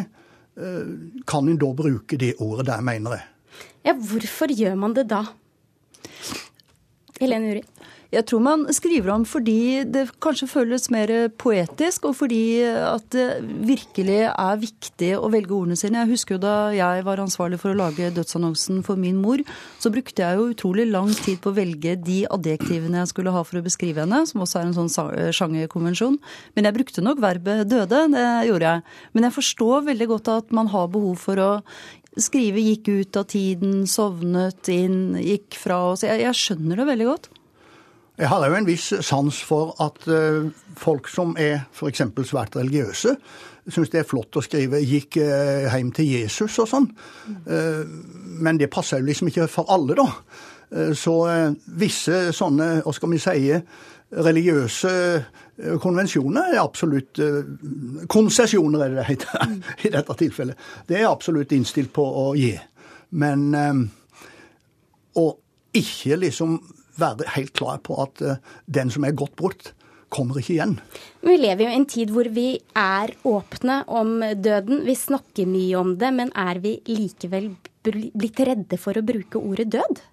uh, 0.56 0.92
kan 1.28 1.50
en 1.50 1.60
da 1.60 1.70
bruke 1.76 2.18
det 2.20 2.34
ordet 2.40 2.70
der, 2.70 2.84
mener 2.84 3.18
jeg. 3.18 3.26
Ja, 3.84 3.92
hvorfor 3.92 4.48
gjør 4.48 4.78
man 4.80 4.96
det 4.96 5.04
da? 5.12 5.20
Helene 7.20 7.52
Uri? 7.52 7.62
Jeg 8.14 8.26
tror 8.30 8.42
man 8.44 8.64
skriver 8.74 9.10
om 9.14 9.24
fordi 9.26 9.84
det 9.90 10.06
kanskje 10.22 10.48
føles 10.50 10.86
mer 10.94 11.10
poetisk, 11.40 12.06
og 12.08 12.16
fordi 12.20 12.62
at 12.64 13.06
det 13.14 13.26
virkelig 13.66 14.20
er 14.30 14.60
viktig 14.60 15.10
å 15.18 15.30
velge 15.32 15.54
ordene 15.56 15.78
sine. 15.78 16.04
Jeg 16.04 16.12
husker 16.14 16.36
jo 16.36 16.44
da 16.44 16.54
jeg 16.76 17.04
var 17.06 17.22
ansvarlig 17.22 17.58
for 17.62 17.72
å 17.72 17.78
lage 17.78 18.12
dødsannonsen 18.14 18.82
for 18.86 19.00
min 19.00 19.18
mor, 19.22 19.42
så 19.82 19.92
brukte 19.94 20.22
jeg 20.22 20.38
jo 20.38 20.50
utrolig 20.52 20.86
lang 20.90 21.10
tid 21.14 21.40
på 21.42 21.50
å 21.50 21.58
velge 21.58 21.96
de 22.04 22.22
adjektivene 22.30 23.02
jeg 23.02 23.12
skulle 23.12 23.34
ha 23.34 23.42
for 23.46 23.60
å 23.60 23.64
beskrive 23.66 24.04
henne, 24.04 24.22
som 24.30 24.44
også 24.44 24.60
er 24.60 24.70
en 24.70 24.78
sånn 24.78 24.92
sjangerkonvensjon. 25.34 26.20
Men 26.54 26.70
jeg 26.70 26.78
brukte 26.78 27.04
nok 27.04 27.22
verbet 27.24 27.68
døde, 27.70 28.06
det 28.14 28.26
gjorde 28.48 28.72
jeg. 28.72 28.88
Men 29.14 29.28
jeg 29.28 29.38
forstår 29.40 29.86
veldig 29.90 30.10
godt 30.14 30.32
at 30.38 30.54
man 30.54 30.70
har 30.74 30.90
behov 30.94 31.18
for 31.26 31.40
å 31.42 31.52
skrive 32.20 32.62
'gikk 32.62 32.88
ut 32.88 33.16
av 33.16 33.26
tiden', 33.26 33.86
'sovnet 33.86 34.68
inn', 34.70 35.16
'gikk 35.18 35.58
fra 35.58 35.80
oss'. 35.92 36.06
Jeg, 36.06 36.22
jeg 36.22 36.34
skjønner 36.34 36.76
det 36.76 36.86
veldig 36.92 37.08
godt. 37.10 37.28
Jeg 38.14 38.28
har 38.30 38.44
jo 38.46 38.54
en 38.54 38.66
viss 38.68 38.92
sans 39.02 39.36
for 39.42 39.72
at 39.82 40.04
uh, 40.06 40.46
folk 40.78 41.08
som 41.10 41.32
er 41.40 41.64
f.eks. 41.74 42.04
svært 42.28 42.54
religiøse, 42.54 43.16
syns 43.66 43.90
det 43.90 44.02
er 44.02 44.06
flott 44.06 44.36
å 44.38 44.42
skrive 44.44 44.78
'gikk 44.84 45.18
hjem 45.18 45.90
til 45.96 46.12
Jesus' 46.12 46.60
og 46.62 46.68
sånn. 46.70 46.86
Uh, 47.48 47.82
men 48.38 48.60
det 48.60 48.70
passer 48.70 49.00
jo 49.00 49.08
liksom 49.08 49.32
ikke 49.32 49.48
for 49.50 49.70
alle, 49.72 49.96
da. 49.98 50.08
Så 50.96 51.12
visse 51.78 52.32
sånne, 52.34 52.80
hva 52.82 52.92
skal 52.96 53.10
vi 53.12 53.18
si, 53.22 53.50
religiøse 54.26 54.90
konvensjoner 55.78 56.54
er 56.56 56.62
absolutt 56.64 57.20
Konsesjoner, 58.10 58.82
er 58.82 58.90
det 58.90 58.98
det 58.98 59.04
heter 59.06 59.52
i 59.86 59.92
dette 59.94 60.16
tilfellet. 60.18 60.64
Det 60.88 60.98
er 60.98 61.10
absolutt 61.10 61.52
innstilt 61.54 61.92
på 61.94 62.02
å 62.02 62.24
gi. 62.34 62.56
Men 63.14 63.54
å 65.14 65.26
ikke 65.78 66.18
liksom 66.24 66.58
være 67.00 67.30
helt 67.36 67.54
klar 67.56 67.80
på 67.84 67.98
at 68.04 68.22
eh, 68.22 68.40
den 68.66 68.92
som 68.94 69.06
er 69.06 69.16
gått 69.16 69.36
bort, 69.40 69.72
kommer 70.14 70.38
ikke 70.38 70.54
igjen. 70.54 70.74
Vi 71.26 71.34
lever 71.40 71.66
jo 71.66 71.70
i 71.72 71.76
en 71.80 71.86
tid 71.90 72.12
hvor 72.14 72.28
vi 72.30 72.48
er 72.78 73.12
åpne 73.26 73.80
om 73.90 74.20
døden. 74.38 74.84
Vi 74.86 74.94
snakker 74.94 75.48
mye 75.50 75.80
om 75.80 75.94
det, 75.98 76.10
men 76.14 76.30
er 76.38 76.60
vi 76.62 76.76
likevel 76.86 77.50
blitt 77.84 78.42
redde 78.46 78.78
for 78.80 78.96
å 78.96 79.04
bruke 79.04 79.42
ordet 79.42 79.72
død? 79.74 80.04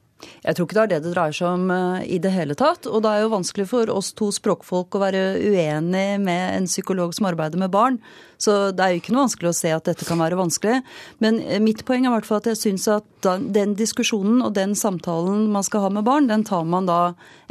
Jeg 0.42 0.58
tror 0.58 0.68
ikke 0.68 0.78
det 0.78 0.84
er 0.84 0.92
det 0.92 1.00
det 1.06 1.14
dreier 1.14 1.36
seg 1.36 1.48
om 1.50 1.70
uh, 1.74 2.02
i 2.02 2.18
det 2.22 2.34
hele 2.34 2.58
tatt. 2.58 2.88
Og 2.90 3.04
det 3.04 3.12
er 3.12 3.24
jo 3.24 3.34
vanskelig 3.34 3.68
for 3.72 3.92
oss 3.94 4.12
to 4.18 4.32
språkfolk 4.34 4.98
å 4.98 5.04
være 5.04 5.24
uenig 5.42 6.08
med 6.24 6.44
en 6.58 6.68
psykolog 6.70 7.14
som 7.18 7.30
arbeider 7.30 7.62
med 7.62 7.74
barn. 7.74 8.00
Så 8.42 8.72
det 8.74 8.84
er 8.84 8.96
jo 8.96 9.02
ikke 9.02 9.14
noe 9.14 9.28
vanskelig 9.28 9.52
å 9.52 9.58
se 9.60 9.74
at 9.76 9.86
dette 9.90 10.08
kan 10.08 10.22
være 10.22 10.40
vanskelig. 10.40 10.82
Men 11.24 11.42
uh, 11.46 11.60
mitt 11.64 11.86
poeng 11.88 12.08
er 12.08 12.14
i 12.14 12.16
hvert 12.18 12.30
fall 12.30 12.42
at 12.42 12.52
jeg 12.52 12.62
syns 12.64 12.90
at 12.92 13.08
den 13.22 13.76
diskusjonen 13.78 14.42
og 14.42 14.56
den 14.58 14.74
samtalen 14.78 15.46
man 15.54 15.66
skal 15.68 15.86
ha 15.86 15.94
med 15.94 16.08
barn, 16.08 16.30
den 16.32 16.46
tar 16.48 16.66
man 16.66 16.90
da 16.90 17.02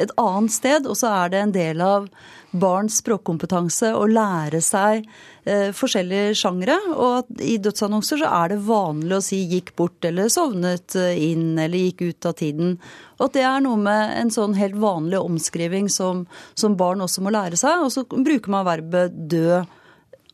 et 0.01 0.13
annet 0.19 0.55
sted. 0.55 0.91
Og 0.91 0.99
så 0.99 1.15
er 1.23 1.33
det 1.33 1.45
en 1.45 1.57
del 1.57 1.85
av 1.85 2.11
barns 2.51 2.99
språkkompetanse 3.01 3.93
å 3.95 4.07
lære 4.11 4.61
seg 4.65 5.07
eh, 5.45 5.71
forskjellige 5.77 6.35
sjangre. 6.41 6.77
Og 6.95 7.31
i 7.43 7.57
dødsannonser 7.63 8.23
så 8.23 8.31
er 8.41 8.53
det 8.53 8.61
vanlig 8.67 9.17
å 9.17 9.25
si 9.25 9.43
'gikk 9.47 9.75
bort' 9.79 10.09
eller 10.09 10.29
'sovnet 10.29 10.97
eh, 10.99 11.19
inn' 11.31 11.59
eller 11.59 11.79
'gikk 11.79 12.03
ut 12.09 12.31
av 12.31 12.37
tiden'. 12.41 12.79
Og 13.19 13.27
at 13.29 13.37
det 13.37 13.45
er 13.47 13.61
noe 13.61 13.77
med 13.77 14.17
en 14.19 14.31
sånn 14.31 14.57
helt 14.59 14.79
vanlig 14.81 15.21
omskriving 15.21 15.89
som, 15.89 16.27
som 16.55 16.77
barn 16.77 17.05
også 17.05 17.23
må 17.23 17.31
lære 17.31 17.57
seg. 17.61 17.85
Og 17.85 17.93
så 17.93 18.05
bruker 18.05 18.51
man 18.51 18.67
verbet 18.67 19.15
'dø' 19.29 19.67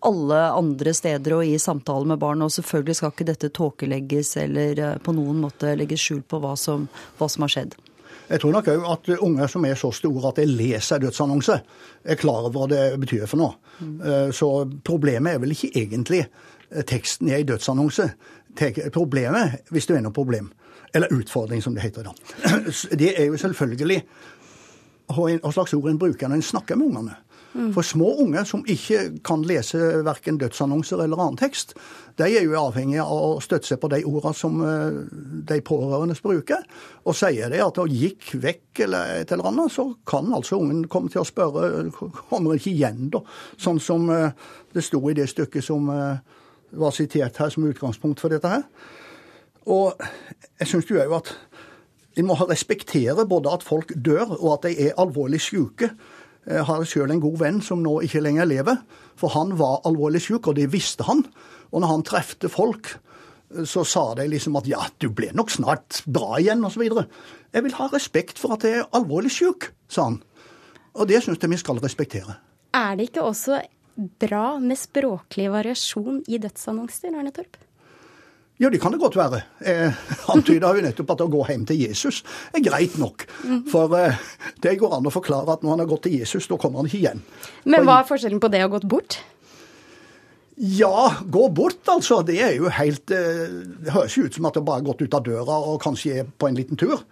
alle 0.07 0.39
andre 0.53 0.93
steder 0.95 1.35
og 1.39 1.45
i 1.47 1.59
samtale 1.59 2.07
med 2.07 2.21
barn. 2.23 2.43
Og 2.43 2.53
selvfølgelig 2.53 2.97
skal 2.97 3.13
ikke 3.13 3.31
dette 3.33 3.53
tåkelegges 3.53 4.37
eller 4.45 4.79
eh, 4.79 4.97
på 5.03 5.15
noen 5.17 5.43
måte 5.43 5.77
legges 5.77 6.01
skjul 6.01 6.23
på 6.23 6.41
hva 6.41 6.57
som, 6.57 6.89
hva 7.19 7.29
som 7.29 7.47
har 7.47 7.55
skjedd. 7.57 7.77
Jeg 8.27 8.43
tror 8.43 8.57
nok 8.57 8.69
òg 8.73 8.87
at 8.91 9.11
unger 9.23 9.51
som 9.51 9.65
er 9.69 9.79
så 9.79 9.93
store 9.95 10.31
at 10.33 10.41
de 10.41 10.47
leser 10.51 11.03
dødsannonse, 11.03 11.59
er 12.05 12.19
klar 12.19 12.49
over 12.49 12.55
hva 12.57 12.69
det 12.71 13.01
betyr 13.03 13.27
for 13.31 13.41
noe. 13.41 13.59
Mm. 13.79 14.33
Så 14.35 14.51
problemet 14.85 15.35
er 15.35 15.43
vel 15.43 15.55
ikke 15.55 15.73
egentlig 15.79 16.25
teksten 16.91 17.31
i 17.31 17.37
ei 17.37 17.47
dødsannonse. 17.47 18.09
Problemet, 18.95 19.61
hvis 19.71 19.87
det 19.87 19.99
er 19.99 20.07
noe 20.07 20.17
problem, 20.17 20.51
eller 20.95 21.13
utfordring 21.13 21.63
som 21.63 21.77
det 21.77 21.85
heter 21.85 22.07
da, 22.07 22.15
det 23.01 23.13
er 23.15 23.29
jo 23.29 23.39
selvfølgelig 23.39 24.03
hva 25.07 25.53
slags 25.55 25.75
ord 25.77 25.91
en 25.91 26.01
bruker 26.01 26.29
når 26.29 26.41
en 26.41 26.49
snakker 26.51 26.79
med 26.79 26.91
ungene. 26.91 27.15
Mm. 27.57 27.71
For 27.73 27.87
små 27.87 28.11
unge 28.21 28.43
som 28.45 28.65
ikke 28.69 29.23
kan 29.25 29.45
lese 29.49 29.79
verken 30.05 30.37
dødsannonser 30.41 31.01
eller 31.05 31.21
annen 31.23 31.39
tekst, 31.41 31.73
de 32.21 32.27
er 32.29 32.45
jo 32.45 32.57
avhengige 32.61 33.05
av 33.05 33.23
å 33.37 33.41
støtte 33.45 33.71
seg 33.71 33.81
på 33.81 33.89
de 33.93 34.03
ordene 34.05 34.37
som 34.37 34.59
eh, 34.65 34.99
de 35.49 35.59
pårørende 35.65 36.19
bruker. 36.21 36.67
Og 37.09 37.17
sier 37.17 37.53
de 37.53 37.63
at 37.65 37.81
de 37.81 37.97
gikk 37.97 38.35
vekk 38.43 38.83
eller 38.87 39.23
et 39.23 39.33
eller 39.33 39.49
annet, 39.53 39.73
så 39.73 39.89
kan 40.09 40.29
altså 40.37 40.61
ungen 40.61 40.85
komme 40.93 41.13
til 41.13 41.23
å 41.23 41.29
spørre 41.29 41.87
kommer 42.29 42.59
ikke 42.59 42.75
igjen, 42.75 43.09
da. 43.15 43.23
Sånn 43.57 43.81
som 43.81 44.11
eh, 44.13 44.37
det 44.77 44.85
sto 44.85 45.01
i 45.09 45.17
det 45.17 45.31
stykket 45.33 45.65
som 45.65 45.89
eh, 45.93 46.21
var 46.77 46.93
sitert 46.93 47.41
her 47.41 47.53
som 47.53 47.65
utgangspunkt 47.69 48.21
for 48.21 48.33
dette 48.33 48.53
her. 48.53 48.69
Og 49.73 49.97
jeg 50.61 50.69
syns 50.71 50.93
jo 50.93 51.01
at 51.17 51.33
en 52.17 52.29
må 52.29 52.37
respektere 52.49 53.27
både 53.29 53.53
at 53.53 53.65
folk 53.67 53.93
dør, 53.97 54.37
og 54.39 54.53
at 54.55 54.69
de 54.69 54.87
er 54.89 55.01
alvorlig 55.01 55.41
syke. 55.45 55.91
Jeg 56.47 56.67
har 56.69 56.85
sjøl 56.87 57.11
en 57.11 57.23
god 57.23 57.41
venn 57.41 57.59
som 57.65 57.83
nå 57.83 57.99
ikke 58.07 58.23
lenger 58.23 58.47
lever. 58.47 58.79
For 59.19 59.33
han 59.35 59.57
var 59.59 59.83
alvorlig 59.89 60.23
syk, 60.23 60.51
og 60.51 60.59
det 60.59 60.69
visste 60.75 61.07
han. 61.09 61.25
Og 61.73 61.83
når 61.83 61.93
han 61.93 62.07
trefte 62.07 62.51
folk, 62.53 62.93
så 63.67 63.85
sa 63.87 64.09
de 64.19 64.27
liksom 64.31 64.59
at 64.59 64.69
ja, 64.71 64.83
du 65.03 65.09
ble 65.15 65.31
nok 65.37 65.53
snart 65.55 66.03
bra 66.07 66.39
igjen, 66.41 66.65
osv. 66.67 66.85
Jeg 66.87 67.67
vil 67.67 67.77
ha 67.79 67.91
respekt 67.93 68.41
for 68.43 68.57
at 68.57 68.67
jeg 68.67 68.83
er 68.83 68.91
alvorlig 68.97 69.33
syk, 69.35 69.71
sa 69.91 70.11
han. 70.11 70.21
Og 70.97 71.09
det 71.11 71.23
syns 71.25 71.43
jeg 71.43 71.53
vi 71.53 71.61
skal 71.61 71.83
respektere. 71.83 72.39
Er 72.77 72.97
det 72.97 73.11
ikke 73.11 73.27
også 73.27 73.61
bra 74.21 74.59
med 74.61 74.79
språklig 74.79 75.49
variasjon 75.53 76.23
i 76.29 76.41
dødsannonser, 76.43 77.15
Arne 77.17 77.33
Torp? 77.35 77.57
Ja, 78.57 78.71
det 78.73 78.81
kan 78.81 78.95
det 78.95 79.01
godt 79.03 79.19
være. 79.19 79.43
Eh, 79.61 79.93
antyda 80.33 80.73
jo 80.73 80.85
nettopp 80.85 81.11
at 81.13 81.23
å 81.27 81.29
gå 81.29 81.43
hjem 81.51 81.67
til 81.69 81.83
Jesus 81.85 82.23
er 82.57 82.65
greit 82.65 82.97
nok. 83.01 83.27
For 83.69 83.93
eh, 83.99 84.17
det 84.65 84.79
går 84.81 84.97
an 84.97 85.09
å 85.09 85.13
forklare 85.13 85.59
at 85.59 85.65
når 85.65 85.75
han 85.75 85.85
har 85.85 85.91
gått 85.91 86.07
til 86.09 86.19
Jesus, 86.23 86.49
da 86.49 86.57
kommer 86.61 86.81
han 86.81 86.89
ikke 86.89 87.03
igjen. 87.03 87.25
Men 87.69 87.85
hva 87.85 88.01
er 88.01 88.09
forskjellen 88.09 88.41
på 88.41 88.53
det 88.53 88.65
og 88.65 88.79
gått 88.79 88.89
bort? 88.89 89.19
Ja, 90.57 91.13
gå 91.21 91.49
bort, 91.53 91.83
altså. 91.93 92.23
Det 92.25 92.39
er 92.41 92.55
jo 92.57 92.71
helt 92.73 93.13
eh, 93.13 93.43
Det 93.85 93.93
høres 93.93 94.15
jo 94.17 94.25
ut 94.25 94.39
som 94.39 94.49
at 94.49 94.57
det 94.57 94.63
bare 94.65 94.81
har 94.81 94.87
gått 94.87 95.03
ut 95.05 95.17
av 95.19 95.27
døra 95.27 95.59
og 95.69 95.83
kanskje 95.83 96.23
er 96.23 96.31
på 96.31 96.49
en 96.49 96.57
liten 96.57 96.81
tur. 96.81 97.03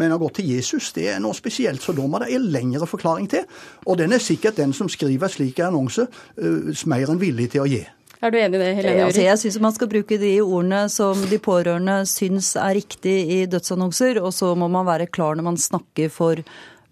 Men 0.00 0.14
å 0.14 0.18
gå 0.22 0.30
til 0.38 0.48
Jesus, 0.54 0.88
det 0.96 1.10
er 1.12 1.20
noe 1.20 1.36
spesielt, 1.36 1.84
så 1.84 1.92
da 1.92 2.06
må 2.08 2.22
det 2.22 2.32
en 2.32 2.48
lengre 2.48 2.88
forklaring 2.88 3.28
til. 3.30 3.44
Og 3.84 4.00
den 4.00 4.16
er 4.16 4.24
sikkert 4.24 4.56
den 4.56 4.72
som 4.72 4.88
skriver 4.88 5.30
slik 5.30 5.60
annonse, 5.62 6.08
uh, 6.08 6.72
mer 6.90 7.12
enn 7.12 7.20
villig 7.20 7.52
til 7.52 7.62
å 7.62 7.68
gi. 7.70 7.84
Er 8.24 8.32
du 8.32 8.38
enig 8.40 8.56
i 8.56 8.62
det, 8.62 8.70
Helene 8.78 9.02
Uri? 9.02 9.04
Altså, 9.04 9.20
jeg 9.20 9.40
syns 9.42 9.58
man 9.60 9.74
skal 9.76 9.90
bruke 9.92 10.16
de 10.16 10.30
ordene 10.40 10.86
som 10.88 11.18
de 11.28 11.38
pårørende 11.44 11.98
syns 12.08 12.54
er 12.56 12.78
riktig 12.78 13.18
i 13.34 13.42
dødsannonser, 13.52 14.22
og 14.24 14.32
så 14.32 14.54
må 14.56 14.70
man 14.72 14.86
være 14.88 15.10
klar 15.12 15.36
når 15.36 15.48
man 15.50 15.60
snakker 15.60 16.08
for 16.12 16.40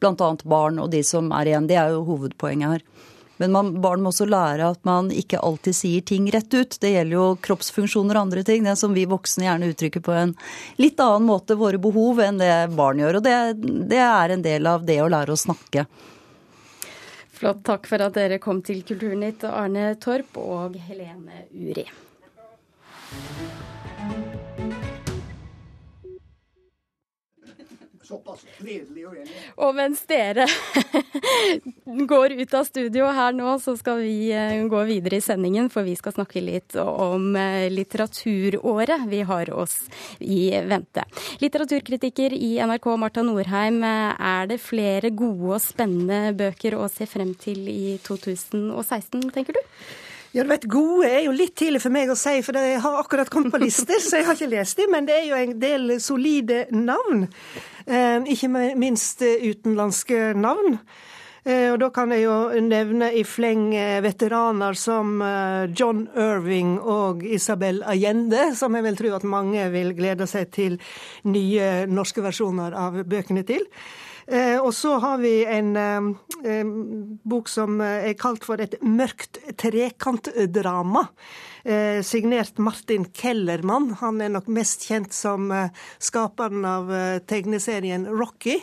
bl.a. 0.02 0.28
barn 0.44 0.82
og 0.82 0.90
de 0.92 1.00
som 1.06 1.32
er 1.32 1.48
igjen. 1.48 1.70
Det 1.70 1.78
er 1.80 1.94
jo 1.94 2.04
hovedpoenget 2.10 2.74
her. 2.74 2.84
Men 3.40 3.54
man, 3.54 3.72
barn 3.80 4.04
må 4.04 4.12
også 4.12 4.28
lære 4.28 4.68
at 4.74 4.84
man 4.86 5.08
ikke 5.08 5.40
alltid 5.40 5.74
sier 5.74 6.04
ting 6.06 6.28
rett 6.34 6.52
ut. 6.52 6.76
Det 6.78 6.92
gjelder 6.92 7.16
jo 7.16 7.24
kroppsfunksjoner 7.42 8.18
og 8.18 8.26
andre 8.26 8.44
ting, 8.46 8.68
det 8.68 8.76
som 8.78 8.92
vi 8.92 9.08
voksne 9.08 9.48
gjerne 9.48 9.72
uttrykker 9.72 10.04
på 10.04 10.12
en 10.14 10.34
litt 10.84 11.00
annen 11.00 11.26
måte, 11.32 11.56
våre 11.58 11.80
behov, 11.80 12.20
enn 12.22 12.38
det 12.42 12.52
barn 12.76 13.00
gjør. 13.00 13.18
Og 13.18 13.24
det, 13.24 13.36
det 13.90 14.04
er 14.04 14.36
en 14.36 14.44
del 14.44 14.68
av 14.68 14.84
det 14.84 15.00
å 15.00 15.08
lære 15.10 15.32
å 15.32 15.40
snakke. 15.48 15.88
Flott. 17.42 17.64
Takk 17.66 17.88
for 17.90 18.04
at 18.04 18.14
dere 18.14 18.38
kom 18.38 18.60
til 18.62 18.84
Kulturnytt, 18.86 19.42
Arne 19.50 19.96
Torp 19.98 20.38
og 20.38 20.78
Helene 20.86 21.42
Uri. 21.50 21.88
Såpass 28.02 28.40
fredelig 28.58 29.04
og 29.06 29.14
enig. 29.14 29.34
Og 29.62 29.76
mens 29.78 30.00
dere 30.10 30.46
går 32.12 32.34
ut 32.40 32.54
av 32.58 32.66
studio 32.66 33.06
her 33.14 33.36
nå, 33.36 33.52
så 33.62 33.76
skal 33.78 34.02
vi 34.02 34.32
eh, 34.34 34.58
gå 34.70 34.82
videre 34.88 35.20
i 35.20 35.22
sendingen, 35.22 35.68
for 35.70 35.86
vi 35.86 35.94
skal 35.98 36.16
snakke 36.16 36.42
litt 36.42 36.74
om 36.82 37.36
eh, 37.38 37.68
litteraturåret 37.70 39.06
vi 39.06 39.22
har 39.28 39.52
oss 39.54 39.78
i 40.18 40.50
vente. 40.66 41.06
Litteraturkritiker 41.44 42.34
i 42.34 42.56
NRK, 42.58 42.90
Marta 42.98 43.22
Norheim, 43.26 43.78
eh, 43.86 44.14
er 44.18 44.50
det 44.50 44.58
flere 44.62 45.14
gode 45.14 45.60
og 45.60 45.62
spennende 45.62 46.34
bøker 46.38 46.74
å 46.78 46.90
se 46.90 47.06
frem 47.06 47.36
til 47.38 47.68
i 47.70 47.98
2016, 48.02 49.30
tenker 49.30 49.60
du? 49.60 49.62
Ja, 50.32 50.42
du 50.42 50.48
vet, 50.48 50.64
Gode 50.64 51.10
er 51.12 51.26
jo 51.26 51.34
litt 51.36 51.52
tidlig 51.60 51.82
for 51.84 51.92
meg 51.92 52.08
å 52.08 52.16
si, 52.16 52.38
for 52.40 52.56
jeg 52.56 52.78
har 52.80 52.94
akkurat 53.02 53.28
kommet 53.28 53.52
på 53.52 53.60
lister, 53.60 53.98
så 54.00 54.16
jeg 54.16 54.24
har 54.24 54.38
ikke 54.38 54.48
lest 54.48 54.78
dem. 54.80 54.88
Men 54.94 55.04
det 55.04 55.18
er 55.18 55.26
jo 55.28 55.36
en 55.36 55.52
del 55.60 55.92
solide 56.00 56.62
navn. 56.72 57.26
Eh, 57.86 58.20
ikke 58.30 58.50
minst 58.78 59.22
eh, 59.26 59.42
utenlandske 59.50 60.32
navn. 60.38 60.78
Eh, 61.42 61.72
og 61.72 61.80
da 61.82 61.88
kan 61.94 62.12
jeg 62.14 62.26
jo 62.28 62.36
nevne 62.62 63.08
i 63.18 63.24
fleng 63.26 63.72
veteraner 64.04 64.78
som 64.78 65.18
John 65.74 66.04
Irving 66.14 66.76
og 66.78 67.24
Isabel 67.26 67.82
Allende, 67.82 68.52
som 68.58 68.78
jeg 68.78 68.86
vil 68.86 69.00
tro 69.00 69.12
at 69.18 69.26
mange 69.26 69.66
vil 69.74 69.90
glede 69.98 70.28
seg 70.30 70.52
til 70.54 70.78
nye 71.26 71.88
norske 71.90 72.22
versjoner 72.22 72.78
av 72.78 73.02
bøkene 73.02 73.42
til. 73.48 73.66
Og 74.62 74.68
så 74.70 74.94
har 75.02 75.16
vi 75.18 75.32
en 75.50 75.74
bok 77.26 77.50
som 77.50 77.80
er 77.82 78.14
kalt 78.14 78.46
for 78.46 78.62
et 78.62 78.76
mørkt 78.86 79.40
trekantdrama. 79.58 81.02
Eh, 81.62 82.02
signert 82.02 82.58
Martin 82.58 83.04
Kellermann. 83.14 83.92
Han 84.00 84.20
er 84.20 84.32
nok 84.34 84.48
mest 84.50 84.86
kjent 84.88 85.14
som 85.14 85.52
skaperen 86.02 86.64
av 86.66 86.90
tegneserien 87.30 88.08
Rocky, 88.10 88.58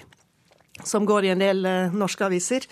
som 0.83 1.07
går 1.07 1.29
i 1.29 1.31
en 1.35 1.43
del 1.43 1.69
norske 1.95 2.27
aviser. 2.27 2.67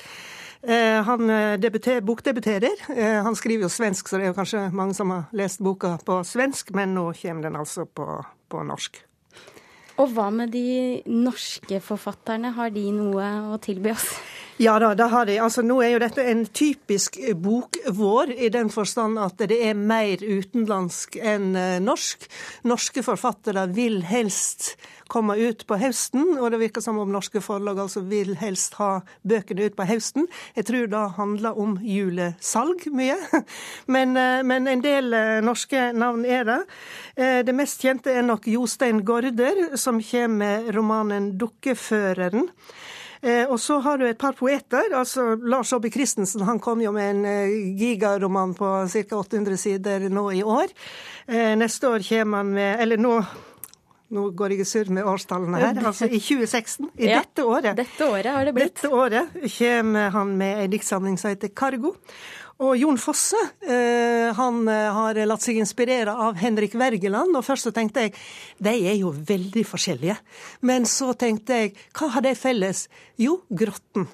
Han 1.07 1.29
debuter, 1.61 2.01
bokdebuterer. 2.03 2.81
Han 3.23 3.37
skriver 3.37 3.67
jo 3.67 3.71
svensk, 3.71 4.09
så 4.09 4.17
det 4.17 4.25
er 4.25 4.31
jo 4.33 4.39
kanskje 4.39 4.63
mange 4.75 4.97
som 4.97 5.13
har 5.13 5.29
lest 5.37 5.61
boka 5.63 5.93
på 6.03 6.17
svensk, 6.27 6.73
men 6.75 6.97
nå 6.97 7.05
kommer 7.21 7.47
den 7.47 7.59
altså 7.61 7.85
på, 7.85 8.07
på 8.49 8.63
norsk. 8.67 8.97
Og 9.97 10.11
hva 10.13 10.27
med 10.33 10.51
de 10.53 11.01
norske 11.09 11.79
forfatterne, 11.81 12.51
har 12.53 12.73
de 12.73 12.83
noe 12.93 13.29
å 13.53 13.57
tilby 13.61 13.95
oss? 13.95 14.11
Ja 14.59 14.79
da, 14.79 14.95
det 14.95 15.03
har 15.03 15.25
de. 15.29 15.35
Altså, 15.37 15.61
nå 15.61 15.75
er 15.85 15.91
jo 15.91 15.99
dette 16.01 16.23
en 16.25 16.39
typisk 16.49 17.19
bokvår, 17.45 18.31
i 18.41 18.47
den 18.49 18.71
forstand 18.73 19.19
at 19.21 19.37
det 19.37 19.59
er 19.61 19.77
mer 19.77 20.17
utenlandsk 20.17 21.19
enn 21.21 21.51
eh, 21.53 21.75
norsk. 21.77 22.25
Norske 22.65 23.03
forfattere 23.05 23.67
vil 23.77 23.99
helst 24.09 24.71
komme 25.13 25.35
ut 25.37 25.61
på 25.69 25.77
høsten, 25.77 26.39
og 26.41 26.49
det 26.51 26.61
virker 26.63 26.81
som 26.81 26.97
om 26.97 27.13
norske 27.13 27.37
forlag 27.45 27.83
altså 27.85 28.01
vil 28.09 28.33
helst 28.41 28.79
ha 28.81 29.03
bøkene 29.21 29.69
ut 29.69 29.77
på 29.77 29.85
høsten. 29.91 30.25
Jeg 30.57 30.71
tror 30.71 30.89
det 30.89 31.05
handler 31.19 31.61
om 31.61 31.77
julesalg 31.85 32.89
mye, 32.97 33.21
men, 33.93 34.17
eh, 34.17 34.41
men 34.41 34.73
en 34.73 34.81
del 34.81 35.13
eh, 35.13 35.37
norske 35.45 35.91
navn 35.93 36.25
er 36.25 36.49
det. 36.49 36.59
Det 37.45 37.53
mest 37.53 37.81
kjente 37.85 38.09
er 38.13 38.25
nok 38.25 38.49
Jostein 38.49 39.05
Gaarder, 39.05 39.77
som 39.77 40.01
kommer 40.01 40.37
med 40.37 40.75
romanen 40.75 41.35
'Dukkeføreren'. 41.37 42.49
Eh, 43.21 43.45
og 43.49 43.59
så 43.59 43.79
har 43.85 43.97
du 43.97 44.05
et 44.07 44.17
par 44.17 44.35
poeter. 44.37 44.93
altså 44.93 45.35
Lars 45.35 45.73
Aabye 45.73 45.91
Christensen 45.91 46.45
han 46.45 46.59
kom 46.59 46.81
jo 46.81 46.91
med 46.91 47.09
en 47.09 47.25
eh, 47.25 47.75
gigaroman 47.79 48.53
på 48.57 48.71
ca. 48.87 49.17
800 49.17 49.57
sider 49.57 50.09
nå 50.09 50.31
i 50.31 50.43
år. 50.43 50.73
Eh, 51.27 51.55
neste 51.57 51.89
år 51.89 52.05
kommer 52.07 52.37
han 52.37 52.53
med 52.53 52.81
Eller 52.81 52.97
nå 52.97 53.19
nå 54.07 54.29
går 54.39 54.53
jeg 54.53 54.63
i 54.63 54.65
surr 54.67 54.89
med 54.95 55.03
årstallene 55.03 55.59
her. 55.59 55.79
Altså 55.83 56.07
i 56.07 56.19
2016, 56.23 56.93
i 56.95 57.09
ja, 57.09 57.19
dette 57.19 57.43
året. 57.43 57.73
Dette 57.75 58.07
året 58.07 58.29
har 58.31 58.47
det 58.47 58.53
blitt. 58.55 58.77
Dette 58.77 58.91
året 58.95 59.33
kommer 59.57 60.13
han 60.15 60.31
med 60.39 60.61
ei 60.63 60.67
diktsamling 60.71 61.17
som 61.19 61.33
heter 61.33 61.51
Cargo. 61.51 61.91
Og 62.57 62.73
Jon 62.79 62.97
Fosse 62.97 63.37
eh, 63.69 64.33
han 64.33 64.63
eh, 64.71 64.87
har 64.93 65.17
latt 65.29 65.43
seg 65.45 65.59
inspirere 65.61 66.13
av 66.25 66.39
Henrik 66.41 66.73
Wergeland. 66.77 67.35
Og 67.37 67.45
først 67.45 67.69
så 67.69 67.73
tenkte 67.75 68.07
jeg 68.07 68.15
de 68.63 68.73
er 68.89 68.95
jo 68.97 69.11
veldig 69.13 69.65
forskjellige. 69.67 70.17
Men 70.65 70.87
så 70.89 71.11
tenkte 71.13 71.61
jeg 71.61 71.75
hva 71.97 72.09
har 72.15 72.25
de 72.25 72.33
felles? 72.37 72.87
Jo, 73.21 73.43
Grotten. 73.49 74.07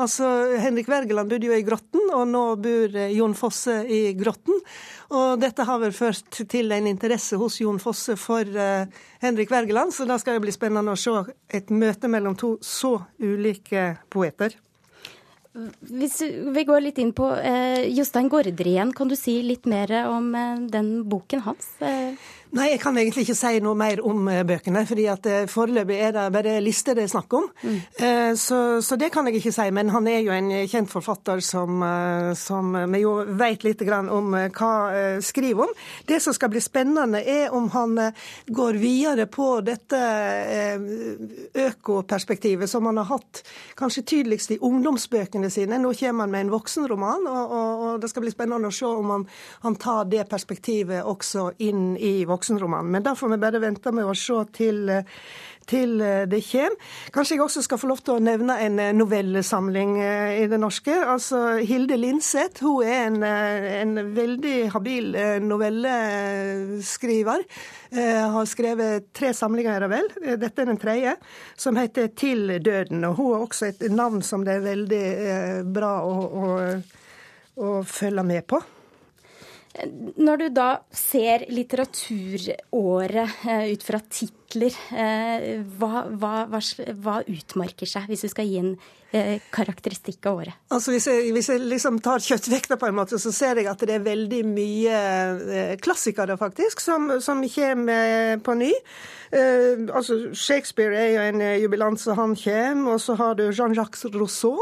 Altså, 0.00 0.24
Henrik 0.56 0.88
Wergeland 0.88 1.28
bodde 1.28 1.50
jo 1.50 1.52
i 1.52 1.64
Grotten, 1.66 2.06
og 2.16 2.24
nå 2.30 2.46
bor 2.64 2.96
eh, 2.96 3.12
Jon 3.12 3.36
Fosse 3.36 3.82
i 3.84 4.00
Grotten. 4.16 4.64
Og 5.12 5.36
dette 5.42 5.68
har 5.68 5.82
vel 5.84 5.92
ført 5.92 6.40
til 6.48 6.72
en 6.72 6.88
interesse 6.88 7.36
hos 7.36 7.60
Jon 7.60 7.76
Fosse 7.82 8.16
for 8.16 8.48
Henrik 9.20 9.52
Wergeland, 9.52 9.92
så 9.92 10.08
da 10.08 10.16
skal 10.16 10.38
det 10.38 10.46
bli 10.46 10.56
spennende 10.56 10.96
å 10.96 10.98
se 10.98 11.12
et 11.52 11.68
møte 11.68 12.08
mellom 12.08 12.40
to 12.40 12.54
så 12.64 12.96
ulike 13.20 13.90
poeter. 14.08 14.56
Hvis 15.52 16.22
vi 16.24 16.64
går 16.64 16.80
litt 16.80 16.98
inn 17.02 17.10
på 17.12 17.26
eh, 17.36 17.84
Jostein 17.92 18.30
Gaarder 18.32 18.92
kan 18.96 19.10
du 19.10 19.16
si 19.18 19.34
litt 19.44 19.66
mer 19.68 19.92
om 20.08 20.30
eh, 20.34 20.62
den 20.72 21.02
boken 21.04 21.44
hans? 21.44 21.74
Eh? 21.84 22.16
Nei, 22.52 22.66
jeg 22.74 22.82
kan 22.82 22.98
egentlig 23.00 23.22
ikke 23.24 23.36
si 23.38 23.60
noe 23.64 23.76
mer 23.80 24.00
om 24.04 24.26
eh, 24.28 24.42
bøkene, 24.44 24.82
fordi 24.84 25.06
at 25.08 25.24
eh, 25.24 25.44
foreløpig 25.48 25.96
er 26.04 26.10
det 26.12 26.24
bare 26.34 26.58
lister 26.60 26.98
det 26.98 27.06
er 27.06 27.12
snakk 27.14 27.32
om. 27.38 27.46
Mm. 27.62 27.78
Eh, 28.04 28.32
så, 28.36 28.58
så, 28.84 28.98
det 29.00 29.08
kan 29.14 29.24
jeg 29.30 29.38
ikke 29.38 29.54
si. 29.56 29.64
Men 29.72 29.88
han 29.94 30.08
er 30.10 30.18
jo 30.20 30.34
en 30.36 30.50
kjent 30.68 30.92
forfatter 30.92 31.40
som, 31.40 31.80
som 32.36 32.74
vi 32.92 33.00
jo 33.06 33.14
vet 33.40 33.64
litt 33.64 33.80
om 33.88 34.36
hva 34.36 34.72
skriver 35.24 35.64
om. 35.64 35.72
Det 36.04 36.18
som 36.20 36.36
skal 36.36 36.52
bli 36.52 36.60
spennende, 36.60 37.22
er 37.24 37.54
om 37.56 37.70
han 37.72 37.96
går 38.46 38.80
videre 38.82 39.26
på 39.32 39.62
dette 39.64 40.02
økoperspektivet 41.56 42.68
som 42.68 42.84
han 42.90 43.00
har 43.00 43.08
hatt 43.14 43.40
kanskje 43.80 44.04
tydeligst 44.12 44.52
i 44.52 44.60
ungdomsbøkene 44.60 45.48
sine. 45.50 45.80
Nå 45.80 45.94
kommer 45.96 46.26
han 46.26 46.36
med 46.36 46.46
en 46.46 46.52
voksenroman, 46.52 47.24
og, 47.32 47.56
og, 47.56 47.86
og 47.86 48.04
det 48.04 48.12
skal 48.12 48.26
bli 48.26 48.36
spennende 48.36 48.68
å 48.68 48.76
se 48.76 48.92
om 48.92 49.16
han, 49.16 49.26
han 49.64 49.80
tar 49.80 50.04
det 50.12 50.28
perspektivet 50.28 51.08
også 51.08 51.48
inn 51.64 51.94
i 51.96 52.14
voksenromanen 52.28 52.41
voksenroman. 52.42 52.90
Men 52.90 53.02
da 53.02 53.14
får 53.14 53.28
vi 53.28 53.36
bare 53.38 53.58
vente 53.62 53.92
med 53.92 54.04
å 54.04 54.14
se 54.14 54.44
til, 54.56 54.90
til 55.70 55.98
det 56.26 56.40
kommer. 56.48 56.76
Kanskje 57.14 57.34
jeg 57.36 57.42
også 57.44 57.62
skal 57.62 57.78
få 57.78 57.86
lov 57.90 57.98
til 58.02 58.14
å 58.16 58.22
nevne 58.22 58.58
en 58.64 58.76
novellesamling 58.98 60.00
eh, 60.02 60.42
i 60.42 60.46
det 60.50 60.58
norske. 60.58 60.94
Altså 61.14 61.38
Hilde 61.62 61.96
Linseth 62.00 62.62
hun 62.64 62.82
er 62.82 63.06
en, 63.06 63.22
eh, 63.22 63.82
en 63.82 64.14
veldig 64.16 64.70
habil 64.74 65.14
eh, 65.14 65.38
novelleskriver. 65.42 67.40
Har 67.92 68.46
skrevet 68.48 69.12
tre 69.12 69.34
samlinger, 69.36 69.74
er 69.74 69.80
det 69.84 69.92
vel. 69.92 70.06
Dette 70.40 70.62
er 70.62 70.66
den 70.70 70.80
tredje, 70.80 71.12
som 71.60 71.76
heter 71.76 72.08
'Til 72.08 72.56
døden'. 72.64 73.04
Og 73.04 73.14
hun 73.18 73.34
har 73.34 73.40
også 73.44 73.68
et 73.68 73.92
navn 73.92 74.22
som 74.22 74.44
det 74.44 74.54
er 74.54 74.64
veldig 74.64 75.64
bra 75.74 76.00
å, 76.00 76.14
å, 76.24 76.80
å 77.60 77.82
følge 77.84 78.24
med 78.24 78.46
på. 78.48 78.62
Når 80.16 80.36
du 80.36 80.48
da 80.52 80.68
ser 80.92 81.46
litteraturåret 81.48 83.46
eh, 83.48 83.72
ut 83.72 83.86
fra 83.86 84.00
titler, 84.52 84.74
eh, 84.92 85.62
hva, 85.78 86.06
hva, 86.08 86.42
hva, 86.50 87.20
utmarker 87.26 87.88
seg, 87.88 88.08
hvis 88.08 88.24
du 88.26 88.28
skal 88.30 88.48
gi 88.48 88.58
en 88.60 88.74
eh, 89.12 89.40
karakteristikk 89.52 90.26
av 90.26 90.42
året? 90.42 90.58
Altså 90.72 90.92
Hvis 90.92 91.06
jeg, 91.06 91.32
hvis 91.32 91.48
jeg 91.52 91.64
liksom 91.64 92.00
tar 92.04 92.22
kjøttvekta 92.22 92.78
på 92.80 92.88
en 92.88 92.96
måte, 92.96 93.18
så 93.18 93.32
ser 93.32 93.60
jeg 93.60 93.70
at 93.70 93.80
det 93.80 93.96
er 93.96 94.04
veldig 94.04 94.44
mye 94.48 95.00
klassikere, 95.82 96.36
faktisk, 96.40 96.80
som, 96.80 97.10
som 97.20 97.42
kommer 97.48 98.38
på 98.44 98.56
ny. 98.58 98.72
Altså 99.32 100.18
Shakespeare 100.36 100.92
er 100.92 101.10
jo 101.14 101.20
en 101.24 101.42
jubilant, 101.62 102.00
så 102.00 102.12
han 102.18 102.34
kommer. 102.36 102.92
Og 102.92 103.00
så 103.00 103.14
har 103.16 103.38
du 103.38 103.46
Jean-Jacques 103.48 104.04
Rousseau, 104.12 104.58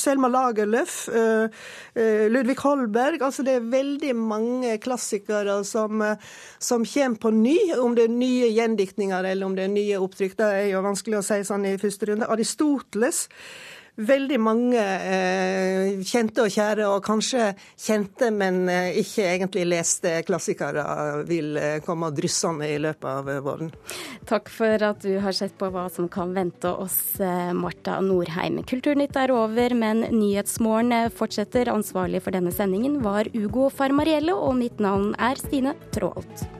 Selma 0.00 0.30
Lagerlöf, 0.32 1.10
Ludvig 2.32 2.56
Holberg. 2.62 3.20
Altså 3.20 3.44
det 3.44 3.58
er 3.58 3.68
veldig 3.68 4.14
mange 4.16 4.78
klassikere 4.80 5.58
som, 5.68 6.00
som 6.58 6.86
kommer 6.88 7.20
på 7.20 7.34
ny. 7.36 7.58
Om 7.76 7.98
det 7.98 8.08
er 8.08 8.16
nye 8.16 8.48
gjendiktninger 8.56 9.17
eller 9.26 9.46
om 9.46 9.56
det 9.56 9.66
er 9.66 9.72
nye 9.72 9.98
opptrykk, 10.04 10.36
det 10.38 10.52
er 10.60 10.68
jo 10.74 10.84
vanskelig 10.84 11.18
å 11.18 11.26
si 11.26 11.40
sånn 11.48 11.66
i 11.66 11.78
første 11.80 12.12
runde. 12.12 12.30
Aristoteles 12.30 13.26
veldig 13.98 14.38
mange 14.40 14.78
eh, 14.78 15.98
kjente 16.06 16.44
og 16.44 16.52
kjære, 16.54 16.86
og 16.88 17.02
kanskje 17.06 17.50
kjente, 17.74 18.30
men 18.34 18.68
eh, 18.70 18.98
ikke 19.02 19.26
egentlig 19.26 19.66
leste 19.68 20.12
klassikere, 20.26 20.84
vil 21.28 21.58
eh, 21.58 21.78
komme 21.84 22.12
dryssende 22.14 22.68
i 22.68 22.78
løpet 22.82 23.08
av 23.10 23.30
eh, 23.32 23.40
våren. 23.44 23.72
Takk 24.28 24.52
for 24.54 24.86
at 24.90 25.02
du 25.02 25.18
har 25.22 25.34
sett 25.36 25.56
på 25.58 25.70
hva 25.74 25.88
som 25.92 26.08
kan 26.12 26.34
vente 26.36 26.70
oss, 26.70 27.18
eh, 27.20 27.50
Marta 27.56 27.98
Norheim. 28.04 28.62
Kulturnytt 28.68 29.18
er 29.18 29.34
over, 29.34 29.74
men 29.78 30.06
Nyhetsmorgen 30.14 31.10
fortsetter. 31.14 31.72
Ansvarlig 31.72 32.22
for 32.24 32.34
denne 32.34 32.54
sendingen 32.54 33.00
var 33.04 33.30
Ugo 33.34 33.68
Farmariello, 33.74 34.38
og 34.46 34.56
mitt 34.62 34.82
navn 34.82 35.12
er 35.18 35.40
Stine 35.42 35.74
Tråholt. 35.94 36.57